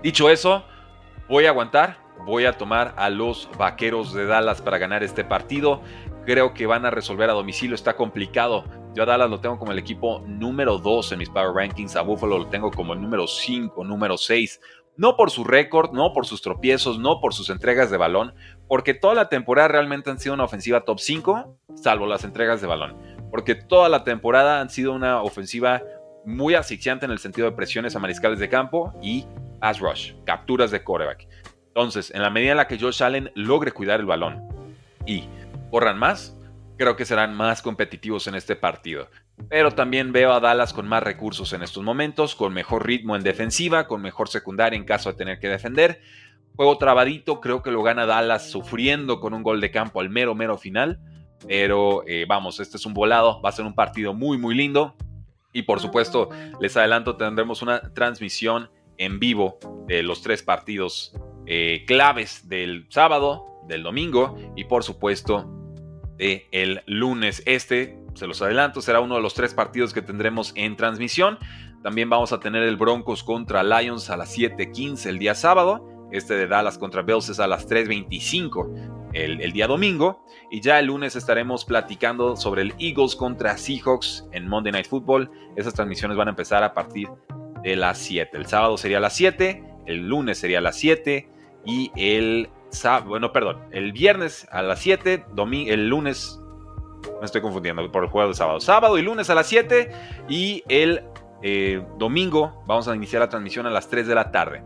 Dicho 0.02 0.30
eso, 0.30 0.64
voy 1.28 1.44
a 1.44 1.50
aguantar, 1.50 1.98
voy 2.24 2.46
a 2.46 2.56
tomar 2.56 2.94
a 2.96 3.10
los 3.10 3.50
vaqueros 3.58 4.14
de 4.14 4.24
Dallas 4.24 4.62
para 4.62 4.78
ganar 4.78 5.02
este 5.02 5.22
partido. 5.22 5.82
Creo 6.24 6.54
que 6.54 6.64
van 6.64 6.86
a 6.86 6.90
resolver 6.90 7.28
a 7.28 7.34
domicilio, 7.34 7.74
está 7.74 7.94
complicado. 7.94 8.64
Yo 8.94 9.04
a 9.04 9.06
Dallas 9.06 9.30
lo 9.30 9.40
tengo 9.40 9.58
como 9.58 9.72
el 9.72 9.78
equipo 9.78 10.22
número 10.26 10.76
2 10.76 11.12
en 11.12 11.18
mis 11.18 11.30
Power 11.30 11.54
Rankings, 11.54 11.96
a 11.96 12.02
Buffalo 12.02 12.38
lo 12.38 12.46
tengo 12.48 12.70
como 12.70 12.92
el 12.92 13.00
número 13.00 13.26
5, 13.26 13.84
número 13.84 14.18
6. 14.18 14.60
No 14.98 15.16
por 15.16 15.30
su 15.30 15.44
récord, 15.44 15.92
no 15.92 16.12
por 16.12 16.26
sus 16.26 16.42
tropiezos, 16.42 16.98
no 16.98 17.18
por 17.18 17.32
sus 17.32 17.48
entregas 17.48 17.90
de 17.90 17.96
balón, 17.96 18.34
porque 18.68 18.92
toda 18.92 19.14
la 19.14 19.30
temporada 19.30 19.68
realmente 19.68 20.10
han 20.10 20.18
sido 20.18 20.34
una 20.34 20.44
ofensiva 20.44 20.84
top 20.84 20.98
5, 20.98 21.56
salvo 21.74 22.06
las 22.06 22.24
entregas 22.24 22.60
de 22.60 22.66
balón. 22.66 22.98
Porque 23.30 23.54
toda 23.54 23.88
la 23.88 24.04
temporada 24.04 24.60
han 24.60 24.68
sido 24.68 24.92
una 24.92 25.22
ofensiva 25.22 25.80
muy 26.26 26.54
asfixiante 26.54 27.06
en 27.06 27.12
el 27.12 27.18
sentido 27.18 27.48
de 27.48 27.56
presiones 27.56 27.96
a 27.96 27.98
mariscales 27.98 28.38
de 28.38 28.50
campo 28.50 28.92
y 29.00 29.24
pass 29.58 29.80
rush, 29.80 30.12
capturas 30.26 30.70
de 30.70 30.84
quarterback. 30.84 31.26
Entonces, 31.68 32.10
en 32.14 32.20
la 32.20 32.28
medida 32.28 32.50
en 32.50 32.58
la 32.58 32.68
que 32.68 32.78
Josh 32.78 33.02
Allen 33.02 33.30
logre 33.34 33.72
cuidar 33.72 34.00
el 34.00 34.06
balón 34.06 34.46
y 35.06 35.24
corran 35.70 35.98
más, 35.98 36.36
creo 36.82 36.96
que 36.96 37.04
serán 37.04 37.36
más 37.36 37.62
competitivos 37.62 38.26
en 38.26 38.34
este 38.34 38.56
partido. 38.56 39.08
Pero 39.48 39.70
también 39.70 40.10
veo 40.10 40.32
a 40.32 40.40
Dallas 40.40 40.72
con 40.72 40.88
más 40.88 41.00
recursos 41.00 41.52
en 41.52 41.62
estos 41.62 41.84
momentos, 41.84 42.34
con 42.34 42.52
mejor 42.52 42.84
ritmo 42.84 43.14
en 43.14 43.22
defensiva, 43.22 43.86
con 43.86 44.02
mejor 44.02 44.28
secundaria 44.28 44.76
en 44.76 44.84
caso 44.84 45.12
de 45.12 45.16
tener 45.16 45.38
que 45.38 45.48
defender. 45.48 46.00
Juego 46.56 46.78
trabadito, 46.78 47.40
creo 47.40 47.62
que 47.62 47.70
lo 47.70 47.84
gana 47.84 48.04
Dallas 48.04 48.50
sufriendo 48.50 49.20
con 49.20 49.32
un 49.32 49.44
gol 49.44 49.60
de 49.60 49.70
campo 49.70 50.00
al 50.00 50.10
mero, 50.10 50.34
mero 50.34 50.58
final. 50.58 50.98
Pero 51.46 52.02
eh, 52.08 52.26
vamos, 52.28 52.58
este 52.58 52.78
es 52.78 52.84
un 52.84 52.94
volado, 52.94 53.40
va 53.40 53.50
a 53.50 53.52
ser 53.52 53.64
un 53.64 53.76
partido 53.76 54.12
muy, 54.12 54.36
muy 54.36 54.56
lindo. 54.56 54.96
Y 55.52 55.62
por 55.62 55.78
supuesto, 55.78 56.30
les 56.60 56.76
adelanto, 56.76 57.16
tendremos 57.16 57.62
una 57.62 57.92
transmisión 57.94 58.70
en 58.98 59.20
vivo 59.20 59.60
de 59.86 60.02
los 60.02 60.20
tres 60.20 60.42
partidos 60.42 61.14
eh, 61.46 61.84
claves 61.86 62.48
del 62.48 62.86
sábado, 62.88 63.46
del 63.68 63.84
domingo 63.84 64.36
y 64.56 64.64
por 64.64 64.82
supuesto 64.82 65.61
el 66.22 66.82
lunes. 66.86 67.42
Este, 67.46 67.98
se 68.14 68.26
los 68.26 68.40
adelanto, 68.42 68.80
será 68.80 69.00
uno 69.00 69.16
de 69.16 69.22
los 69.22 69.34
tres 69.34 69.54
partidos 69.54 69.92
que 69.92 70.02
tendremos 70.02 70.52
en 70.54 70.76
transmisión. 70.76 71.38
También 71.82 72.08
vamos 72.08 72.32
a 72.32 72.40
tener 72.40 72.62
el 72.62 72.76
Broncos 72.76 73.24
contra 73.24 73.62
Lions 73.62 74.08
a 74.10 74.16
las 74.16 74.36
7:15 74.36 75.08
el 75.08 75.18
día 75.18 75.34
sábado. 75.34 75.88
Este 76.12 76.34
de 76.34 76.46
Dallas 76.46 76.78
contra 76.78 77.02
Bills 77.02 77.28
es 77.28 77.40
a 77.40 77.46
las 77.46 77.66
3:25 77.68 79.10
el, 79.14 79.40
el, 79.40 79.52
día 79.52 79.66
domingo. 79.66 80.24
Y 80.50 80.60
ya 80.60 80.78
el 80.78 80.86
lunes 80.86 81.16
estaremos 81.16 81.64
platicando 81.64 82.36
sobre 82.36 82.62
el 82.62 82.74
Eagles 82.78 83.16
contra 83.16 83.56
Seahawks 83.56 84.26
en 84.32 84.46
Monday 84.46 84.72
Night 84.72 84.86
Football. 84.86 85.30
Esas 85.56 85.74
transmisiones 85.74 86.16
van 86.16 86.28
a 86.28 86.30
empezar 86.30 86.62
a 86.62 86.72
partir 86.72 87.08
de 87.62 87.76
las 87.76 87.98
7. 87.98 88.36
El 88.36 88.46
sábado 88.46 88.76
sería 88.76 88.98
a 88.98 89.00
las 89.00 89.16
7, 89.16 89.64
el 89.86 90.08
lunes 90.08 90.38
sería 90.38 90.58
a 90.58 90.62
las 90.62 90.76
7 90.76 91.28
y 91.64 91.90
el 91.96 92.48
bueno, 93.04 93.32
perdón, 93.32 93.60
el 93.70 93.92
viernes 93.92 94.46
a 94.50 94.62
las 94.62 94.80
7, 94.80 95.26
el 95.68 95.88
lunes, 95.88 96.40
me 97.20 97.24
estoy 97.24 97.40
confundiendo 97.40 97.90
por 97.90 98.04
el 98.04 98.10
juego 98.10 98.28
de 98.28 98.34
sábado, 98.34 98.60
sábado 98.60 98.98
y 98.98 99.02
lunes 99.02 99.30
a 99.30 99.34
las 99.34 99.46
7 99.46 99.90
y 100.28 100.62
el 100.68 101.04
eh, 101.42 101.84
domingo 101.98 102.62
vamos 102.66 102.88
a 102.88 102.94
iniciar 102.94 103.20
la 103.20 103.28
transmisión 103.28 103.66
a 103.66 103.70
las 103.70 103.88
3 103.88 104.06
de 104.06 104.14
la 104.14 104.30
tarde. 104.30 104.62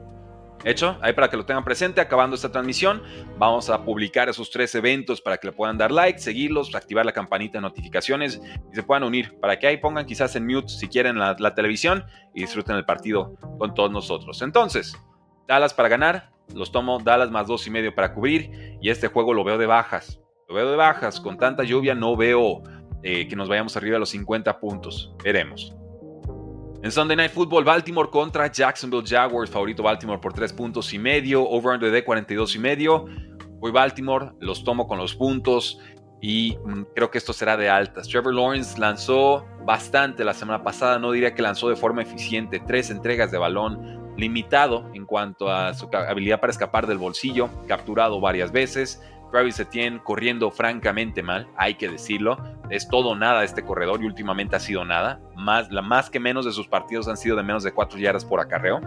Hecho, 0.64 0.98
ahí 1.00 1.12
para 1.12 1.28
que 1.28 1.36
lo 1.36 1.44
tengan 1.44 1.62
presente, 1.62 2.00
acabando 2.00 2.34
esta 2.34 2.50
transmisión, 2.50 3.02
vamos 3.38 3.70
a 3.70 3.84
publicar 3.84 4.28
esos 4.28 4.50
tres 4.50 4.74
eventos 4.74 5.20
para 5.20 5.36
que 5.36 5.48
le 5.48 5.52
puedan 5.52 5.78
dar 5.78 5.92
like, 5.92 6.18
seguirlos, 6.18 6.74
activar 6.74 7.06
la 7.06 7.12
campanita 7.12 7.58
de 7.58 7.62
notificaciones 7.62 8.40
y 8.72 8.74
se 8.74 8.82
puedan 8.82 9.04
unir 9.04 9.38
para 9.38 9.58
que 9.58 9.68
ahí 9.68 9.76
pongan 9.76 10.06
quizás 10.06 10.34
en 10.34 10.46
mute 10.46 10.68
si 10.68 10.88
quieren 10.88 11.18
la, 11.18 11.54
televisión 11.54 12.04
y 12.34 12.40
disfruten 12.40 12.74
el 12.74 12.84
partido 12.84 13.34
con 13.58 13.74
todos 13.74 13.92
nosotros. 13.92 14.42
Entonces, 14.42 14.96
Dallas 15.46 15.72
para 15.72 15.88
ganar, 15.88 16.30
los 16.54 16.72
tomo 16.72 16.98
Dallas 16.98 17.30
más 17.30 17.46
dos 17.46 17.66
y 17.66 17.70
medio 17.70 17.94
para 17.94 18.14
cubrir 18.14 18.78
y 18.80 18.90
este 18.90 19.08
juego 19.08 19.34
lo 19.34 19.44
veo 19.44 19.58
de 19.58 19.66
bajas. 19.66 20.20
Lo 20.48 20.54
veo 20.54 20.70
de 20.70 20.76
bajas, 20.76 21.20
con 21.20 21.36
tanta 21.36 21.64
lluvia 21.64 21.94
no 21.94 22.16
veo 22.16 22.62
eh, 23.02 23.26
que 23.28 23.36
nos 23.36 23.48
vayamos 23.48 23.76
arriba 23.76 23.94
de 23.94 24.00
los 24.00 24.10
50 24.10 24.58
puntos. 24.60 25.12
Veremos. 25.22 25.74
En 26.82 26.92
Sunday 26.92 27.16
Night 27.16 27.32
Football, 27.32 27.64
Baltimore 27.64 28.10
contra 28.10 28.50
Jacksonville 28.50 29.04
Jaguars, 29.04 29.50
favorito 29.50 29.82
Baltimore 29.82 30.20
por 30.20 30.32
3 30.32 30.52
puntos 30.52 30.92
y 30.92 30.98
medio, 30.98 31.42
over-under 31.42 31.90
de 31.90 32.04
42 32.04 32.54
y 32.54 32.58
medio. 32.58 33.06
Voy 33.58 33.72
Baltimore, 33.72 34.32
los 34.40 34.62
tomo 34.62 34.86
con 34.86 34.98
los 34.98 35.14
puntos 35.14 35.80
y 36.20 36.56
mm, 36.64 36.82
creo 36.94 37.10
que 37.10 37.18
esto 37.18 37.32
será 37.32 37.56
de 37.56 37.68
altas. 37.68 38.08
Trevor 38.08 38.34
Lawrence 38.34 38.78
lanzó 38.78 39.44
bastante 39.64 40.24
la 40.24 40.34
semana 40.34 40.62
pasada, 40.62 40.98
no 40.98 41.12
diría 41.12 41.34
que 41.34 41.42
lanzó 41.42 41.68
de 41.68 41.76
forma 41.76 42.02
eficiente, 42.02 42.62
tres 42.66 42.90
entregas 42.90 43.30
de 43.30 43.38
balón, 43.38 43.95
limitado 44.16 44.90
en 44.94 45.04
cuanto 45.04 45.50
a 45.50 45.74
su 45.74 45.88
habilidad 45.92 46.40
para 46.40 46.50
escapar 46.50 46.86
del 46.86 46.98
bolsillo, 46.98 47.48
capturado 47.66 48.20
varias 48.20 48.52
veces. 48.52 49.02
Travis 49.30 49.58
Etienne 49.58 50.00
corriendo 50.02 50.50
francamente 50.50 51.22
mal, 51.22 51.48
hay 51.56 51.74
que 51.74 51.88
decirlo. 51.88 52.38
Es 52.70 52.88
todo 52.88 53.14
nada 53.14 53.44
este 53.44 53.64
corredor 53.64 54.02
y 54.02 54.06
últimamente 54.06 54.56
ha 54.56 54.60
sido 54.60 54.84
nada. 54.84 55.20
Más, 55.34 55.70
la 55.70 55.82
más 55.82 56.08
que 56.10 56.20
menos 56.20 56.44
de 56.44 56.52
sus 56.52 56.68
partidos 56.68 57.08
han 57.08 57.16
sido 57.16 57.36
de 57.36 57.42
menos 57.42 57.62
de 57.62 57.72
4 57.72 57.98
yardas 57.98 58.24
por 58.24 58.40
acarreo. 58.40 58.80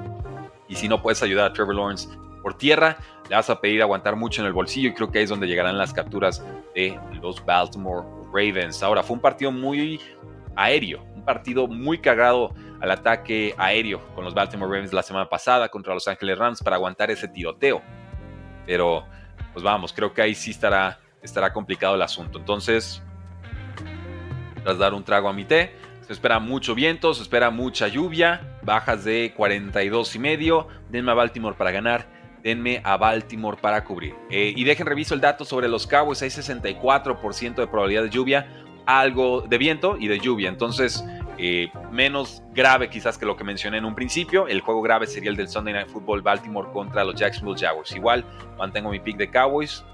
Y 0.67 0.75
si 0.75 0.87
no 0.87 1.01
puedes 1.01 1.21
ayudar 1.21 1.51
a 1.51 1.53
Trevor 1.53 1.75
Lawrence 1.75 2.07
por 2.41 2.53
tierra, 2.55 2.97
le 3.29 3.35
vas 3.35 3.49
a 3.49 3.59
pedir 3.59 3.81
aguantar 3.81 4.15
mucho 4.15 4.41
en 4.41 4.47
el 4.47 4.53
bolsillo 4.53 4.89
y 4.89 4.93
creo 4.93 5.11
que 5.11 5.19
ahí 5.19 5.23
es 5.25 5.29
donde 5.29 5.47
llegarán 5.47 5.77
las 5.77 5.93
capturas 5.93 6.43
de 6.73 6.97
los 7.21 7.43
Baltimore 7.45 8.07
Ravens. 8.33 8.81
Ahora, 8.81 9.03
fue 9.03 9.15
un 9.15 9.21
partido 9.21 9.51
muy 9.51 9.99
aéreo, 10.55 11.03
un 11.15 11.23
partido 11.23 11.67
muy 11.67 11.99
cagado 11.99 12.53
al 12.81 12.91
ataque 12.91 13.53
aéreo 13.57 14.05
con 14.15 14.23
los 14.23 14.33
Baltimore 14.33 14.71
Ravens 14.71 14.93
la 14.93 15.03
semana 15.03 15.29
pasada 15.29 15.69
contra 15.69 15.93
los 15.93 16.07
Angeles 16.07 16.37
Rams 16.37 16.61
para 16.61 16.75
aguantar 16.75 17.11
ese 17.11 17.27
tiroteo. 17.27 17.81
Pero 18.65 19.05
pues 19.53 19.63
vamos, 19.63 19.93
creo 19.93 20.13
que 20.13 20.21
ahí 20.21 20.35
sí 20.35 20.51
estará, 20.51 20.99
estará 21.21 21.51
complicado 21.51 21.95
el 21.95 22.01
asunto. 22.01 22.39
Entonces, 22.39 23.01
tras 24.63 24.77
dar 24.77 24.93
un 24.93 25.03
trago 25.03 25.27
a 25.27 25.33
mi 25.33 25.45
té, 25.45 25.75
se 26.01 26.13
espera 26.13 26.39
mucho 26.39 26.73
viento, 26.73 27.13
se 27.13 27.21
espera 27.21 27.49
mucha 27.49 27.87
lluvia, 27.87 28.57
bajas 28.63 29.03
de 29.03 29.33
42 29.35 30.15
y 30.15 30.19
medio. 30.19 30.67
Denme 30.89 31.11
a 31.11 31.13
Baltimore 31.13 31.55
para 31.55 31.71
ganar, 31.71 32.07
denme 32.41 32.81
a 32.83 32.97
Baltimore 32.97 33.57
para 33.61 33.83
cubrir. 33.83 34.15
Eh, 34.31 34.53
y 34.55 34.63
dejen 34.63 34.87
reviso 34.87 35.13
el 35.13 35.21
dato 35.21 35.45
sobre 35.45 35.67
los 35.67 35.85
Cowboys, 35.85 36.21
hay 36.21 36.29
64% 36.29 37.55
de 37.55 37.67
probabilidad 37.67 38.03
de 38.03 38.09
lluvia, 38.09 38.47
algo 38.85 39.41
de 39.41 39.57
viento 39.57 39.97
y 39.99 40.07
de 40.07 40.19
lluvia. 40.19 40.49
Entonces, 40.49 41.03
eh, 41.41 41.71
menos 41.89 42.43
grave 42.51 42.89
quizás 42.89 43.17
que 43.17 43.25
lo 43.25 43.37
que 43.37 43.45
mencioné 43.45 43.77
en 43.77 43.85
un 43.85 43.95
principio. 43.95 44.47
El 44.47 44.59
juego 44.59 44.81
grave 44.81 45.07
sería 45.07 45.29
el 45.29 45.37
del 45.37 45.47
Sunday 45.47 45.73
Night 45.73 45.87
Football 45.87 46.21
Baltimore 46.21 46.67
contra 46.73 47.05
los 47.05 47.15
Jacksonville 47.15 47.57
Jaguars. 47.57 47.95
Igual 47.95 48.25
mantengo 48.57 48.91
mi 48.91 48.99
pick 48.99 49.15
de 49.15 49.31
Cowboys 49.31 49.85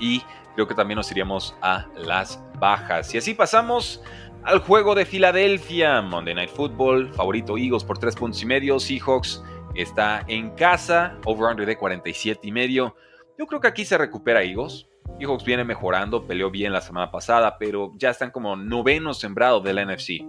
y 0.00 0.20
creo 0.56 0.66
que 0.66 0.74
también 0.74 0.96
nos 0.96 1.08
iríamos 1.12 1.56
a 1.62 1.86
las 1.94 2.42
bajas. 2.58 3.14
Y 3.14 3.18
así 3.18 3.34
pasamos 3.34 4.02
al 4.42 4.58
juego 4.58 4.96
de 4.96 5.04
Filadelfia, 5.04 6.02
Monday 6.02 6.34
Night 6.34 6.50
Football, 6.50 7.14
favorito 7.14 7.56
Eagles 7.56 7.84
por 7.84 7.98
3 7.98 8.16
puntos 8.16 8.42
y 8.42 8.46
medio, 8.46 8.80
Seahawks 8.80 9.44
está 9.76 10.24
en 10.26 10.50
casa, 10.56 11.18
over-under 11.24 11.66
de 11.66 11.76
47 11.76 12.48
y 12.48 12.50
medio. 12.50 12.96
Yo 13.38 13.46
creo 13.46 13.60
que 13.60 13.68
aquí 13.68 13.84
se 13.84 13.96
recupera 13.96 14.42
Eagles. 14.42 14.88
Seahawks 15.18 15.44
viene 15.44 15.62
mejorando, 15.62 16.26
peleó 16.26 16.50
bien 16.50 16.72
la 16.72 16.80
semana 16.80 17.12
pasada, 17.12 17.58
pero 17.58 17.92
ya 17.96 18.10
están 18.10 18.32
como 18.32 18.56
noveno 18.56 19.14
sembrado 19.14 19.60
del 19.60 19.86
NFC. 19.86 20.24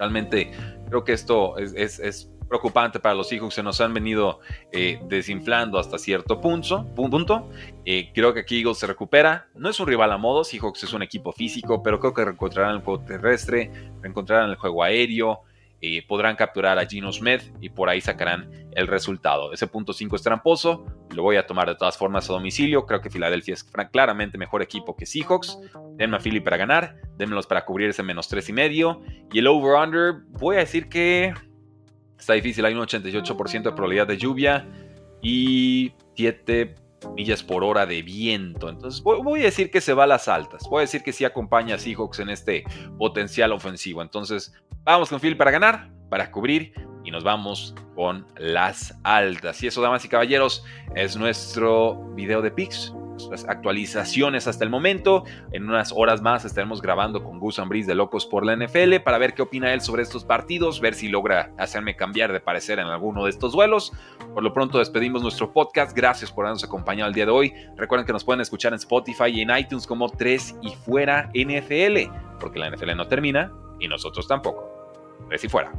Realmente 0.00 0.50
creo 0.88 1.04
que 1.04 1.12
esto 1.12 1.58
es, 1.58 2.30
preocupante 2.48 2.98
para 2.98 3.14
los 3.14 3.30
hijos. 3.32 3.54
Se 3.54 3.62
nos 3.62 3.80
han 3.80 3.94
venido 3.94 4.40
eh, 4.72 4.98
desinflando 5.08 5.78
hasta 5.78 5.98
cierto 5.98 6.40
punto. 6.40 6.84
punto. 6.96 7.48
Eh, 7.84 8.10
creo 8.12 8.34
que 8.34 8.40
aquí 8.40 8.58
Eagles 8.58 8.78
se 8.78 8.86
recupera. 8.86 9.46
No 9.54 9.68
es 9.68 9.78
un 9.78 9.86
rival 9.86 10.10
a 10.10 10.16
modo. 10.16 10.42
Seahawks 10.42 10.82
es 10.82 10.92
un 10.94 11.02
equipo 11.02 11.32
físico, 11.32 11.82
pero 11.82 12.00
creo 12.00 12.14
que 12.14 12.24
reencontrarán 12.24 12.76
el 12.76 12.80
juego 12.80 13.04
terrestre, 13.04 13.70
reencontrarán 14.00 14.50
el 14.50 14.56
juego 14.56 14.82
aéreo. 14.82 15.42
Eh, 15.82 16.04
podrán 16.06 16.36
capturar 16.36 16.78
a 16.78 16.84
Gino 16.84 17.10
Smith 17.10 17.42
y 17.60 17.70
por 17.70 17.88
ahí 17.88 18.02
sacarán 18.02 18.50
el 18.72 18.86
resultado. 18.86 19.52
Ese 19.52 19.66
punto 19.66 19.94
5 19.94 20.16
es 20.16 20.22
tramposo, 20.22 20.84
lo 21.14 21.22
voy 21.22 21.36
a 21.36 21.46
tomar 21.46 21.68
de 21.68 21.74
todas 21.74 21.96
formas 21.96 22.28
a 22.28 22.34
domicilio. 22.34 22.84
Creo 22.84 23.00
que 23.00 23.08
Filadelfia 23.08 23.54
es 23.54 23.64
claramente 23.64 24.36
mejor 24.36 24.60
equipo 24.60 24.94
que 24.94 25.06
Seahawks. 25.06 25.58
Denme 25.96 26.18
a 26.18 26.20
Philly 26.20 26.40
para 26.40 26.58
ganar, 26.58 26.96
denmelos 27.16 27.46
para 27.46 27.64
cubrir 27.64 27.90
ese 27.90 28.02
menos 28.02 28.28
3 28.28 28.48
y 28.50 28.52
medio. 28.52 29.00
Y 29.32 29.38
el 29.38 29.46
over-under, 29.46 30.22
voy 30.28 30.56
a 30.56 30.58
decir 30.60 30.88
que 30.88 31.32
está 32.18 32.34
difícil, 32.34 32.64
hay 32.66 32.74
un 32.74 32.80
88% 32.80 33.62
de 33.62 33.72
probabilidad 33.72 34.06
de 34.06 34.18
lluvia 34.18 34.66
y 35.22 35.92
7 36.14 36.74
millas 37.14 37.42
por 37.42 37.64
hora 37.64 37.86
de 37.86 38.02
viento. 38.02 38.68
Entonces 38.68 39.02
voy, 39.02 39.40
a 39.40 39.44
decir 39.44 39.70
que 39.70 39.80
se 39.80 39.94
va 39.94 40.04
a 40.04 40.06
las 40.06 40.28
altas. 40.28 40.62
Voy 40.68 40.78
a 40.78 40.80
decir 40.82 41.02
que 41.02 41.12
sí 41.12 41.24
acompaña 41.24 41.74
a 41.74 41.78
Seahawks 41.78 42.20
en 42.20 42.30
este 42.30 42.64
potencial 42.98 43.52
ofensivo. 43.52 44.02
Entonces 44.02 44.54
vamos 44.84 45.08
con 45.08 45.20
Phil 45.20 45.36
para 45.36 45.50
ganar, 45.50 45.90
para 46.08 46.30
cubrir 46.30 46.72
y 47.04 47.10
nos 47.10 47.24
vamos 47.24 47.74
con 47.94 48.26
las 48.36 48.98
altas. 49.04 49.62
Y 49.62 49.66
eso, 49.66 49.80
damas 49.80 50.04
y 50.04 50.08
caballeros, 50.08 50.64
es 50.94 51.16
nuestro 51.16 51.96
video 52.14 52.42
de 52.42 52.50
picks 52.50 52.92
las 53.30 53.44
actualizaciones 53.48 54.46
hasta 54.46 54.64
el 54.64 54.70
momento. 54.70 55.24
En 55.52 55.68
unas 55.68 55.92
horas 55.92 56.22
más 56.22 56.44
estaremos 56.44 56.80
grabando 56.80 57.22
con 57.22 57.38
Gus 57.38 57.58
Ambris 57.58 57.86
de 57.86 57.94
Locos 57.94 58.26
por 58.26 58.44
la 58.44 58.56
NFL 58.56 58.96
para 59.04 59.18
ver 59.18 59.34
qué 59.34 59.42
opina 59.42 59.72
él 59.72 59.80
sobre 59.80 60.02
estos 60.02 60.24
partidos, 60.24 60.80
ver 60.80 60.94
si 60.94 61.08
logra 61.08 61.52
hacerme 61.58 61.96
cambiar 61.96 62.32
de 62.32 62.40
parecer 62.40 62.78
en 62.78 62.86
alguno 62.86 63.24
de 63.24 63.30
estos 63.30 63.52
duelos. 63.52 63.92
Por 64.34 64.42
lo 64.42 64.52
pronto 64.52 64.78
despedimos 64.78 65.22
nuestro 65.22 65.52
podcast. 65.52 65.96
Gracias 65.96 66.30
por 66.30 66.44
habernos 66.44 66.64
acompañado 66.64 67.08
el 67.08 67.14
día 67.14 67.26
de 67.26 67.32
hoy. 67.32 67.52
Recuerden 67.76 68.06
que 68.06 68.12
nos 68.12 68.24
pueden 68.24 68.40
escuchar 68.40 68.72
en 68.72 68.78
Spotify 68.78 69.26
y 69.26 69.40
en 69.42 69.56
iTunes 69.56 69.86
como 69.86 70.08
3 70.08 70.56
y 70.62 70.70
fuera 70.70 71.30
NFL, 71.34 72.12
porque 72.38 72.58
la 72.58 72.70
NFL 72.70 72.96
no 72.96 73.06
termina 73.08 73.52
y 73.78 73.88
nosotros 73.88 74.28
tampoco. 74.28 74.68
3 75.28 75.44
y 75.44 75.48
fuera. 75.48 75.72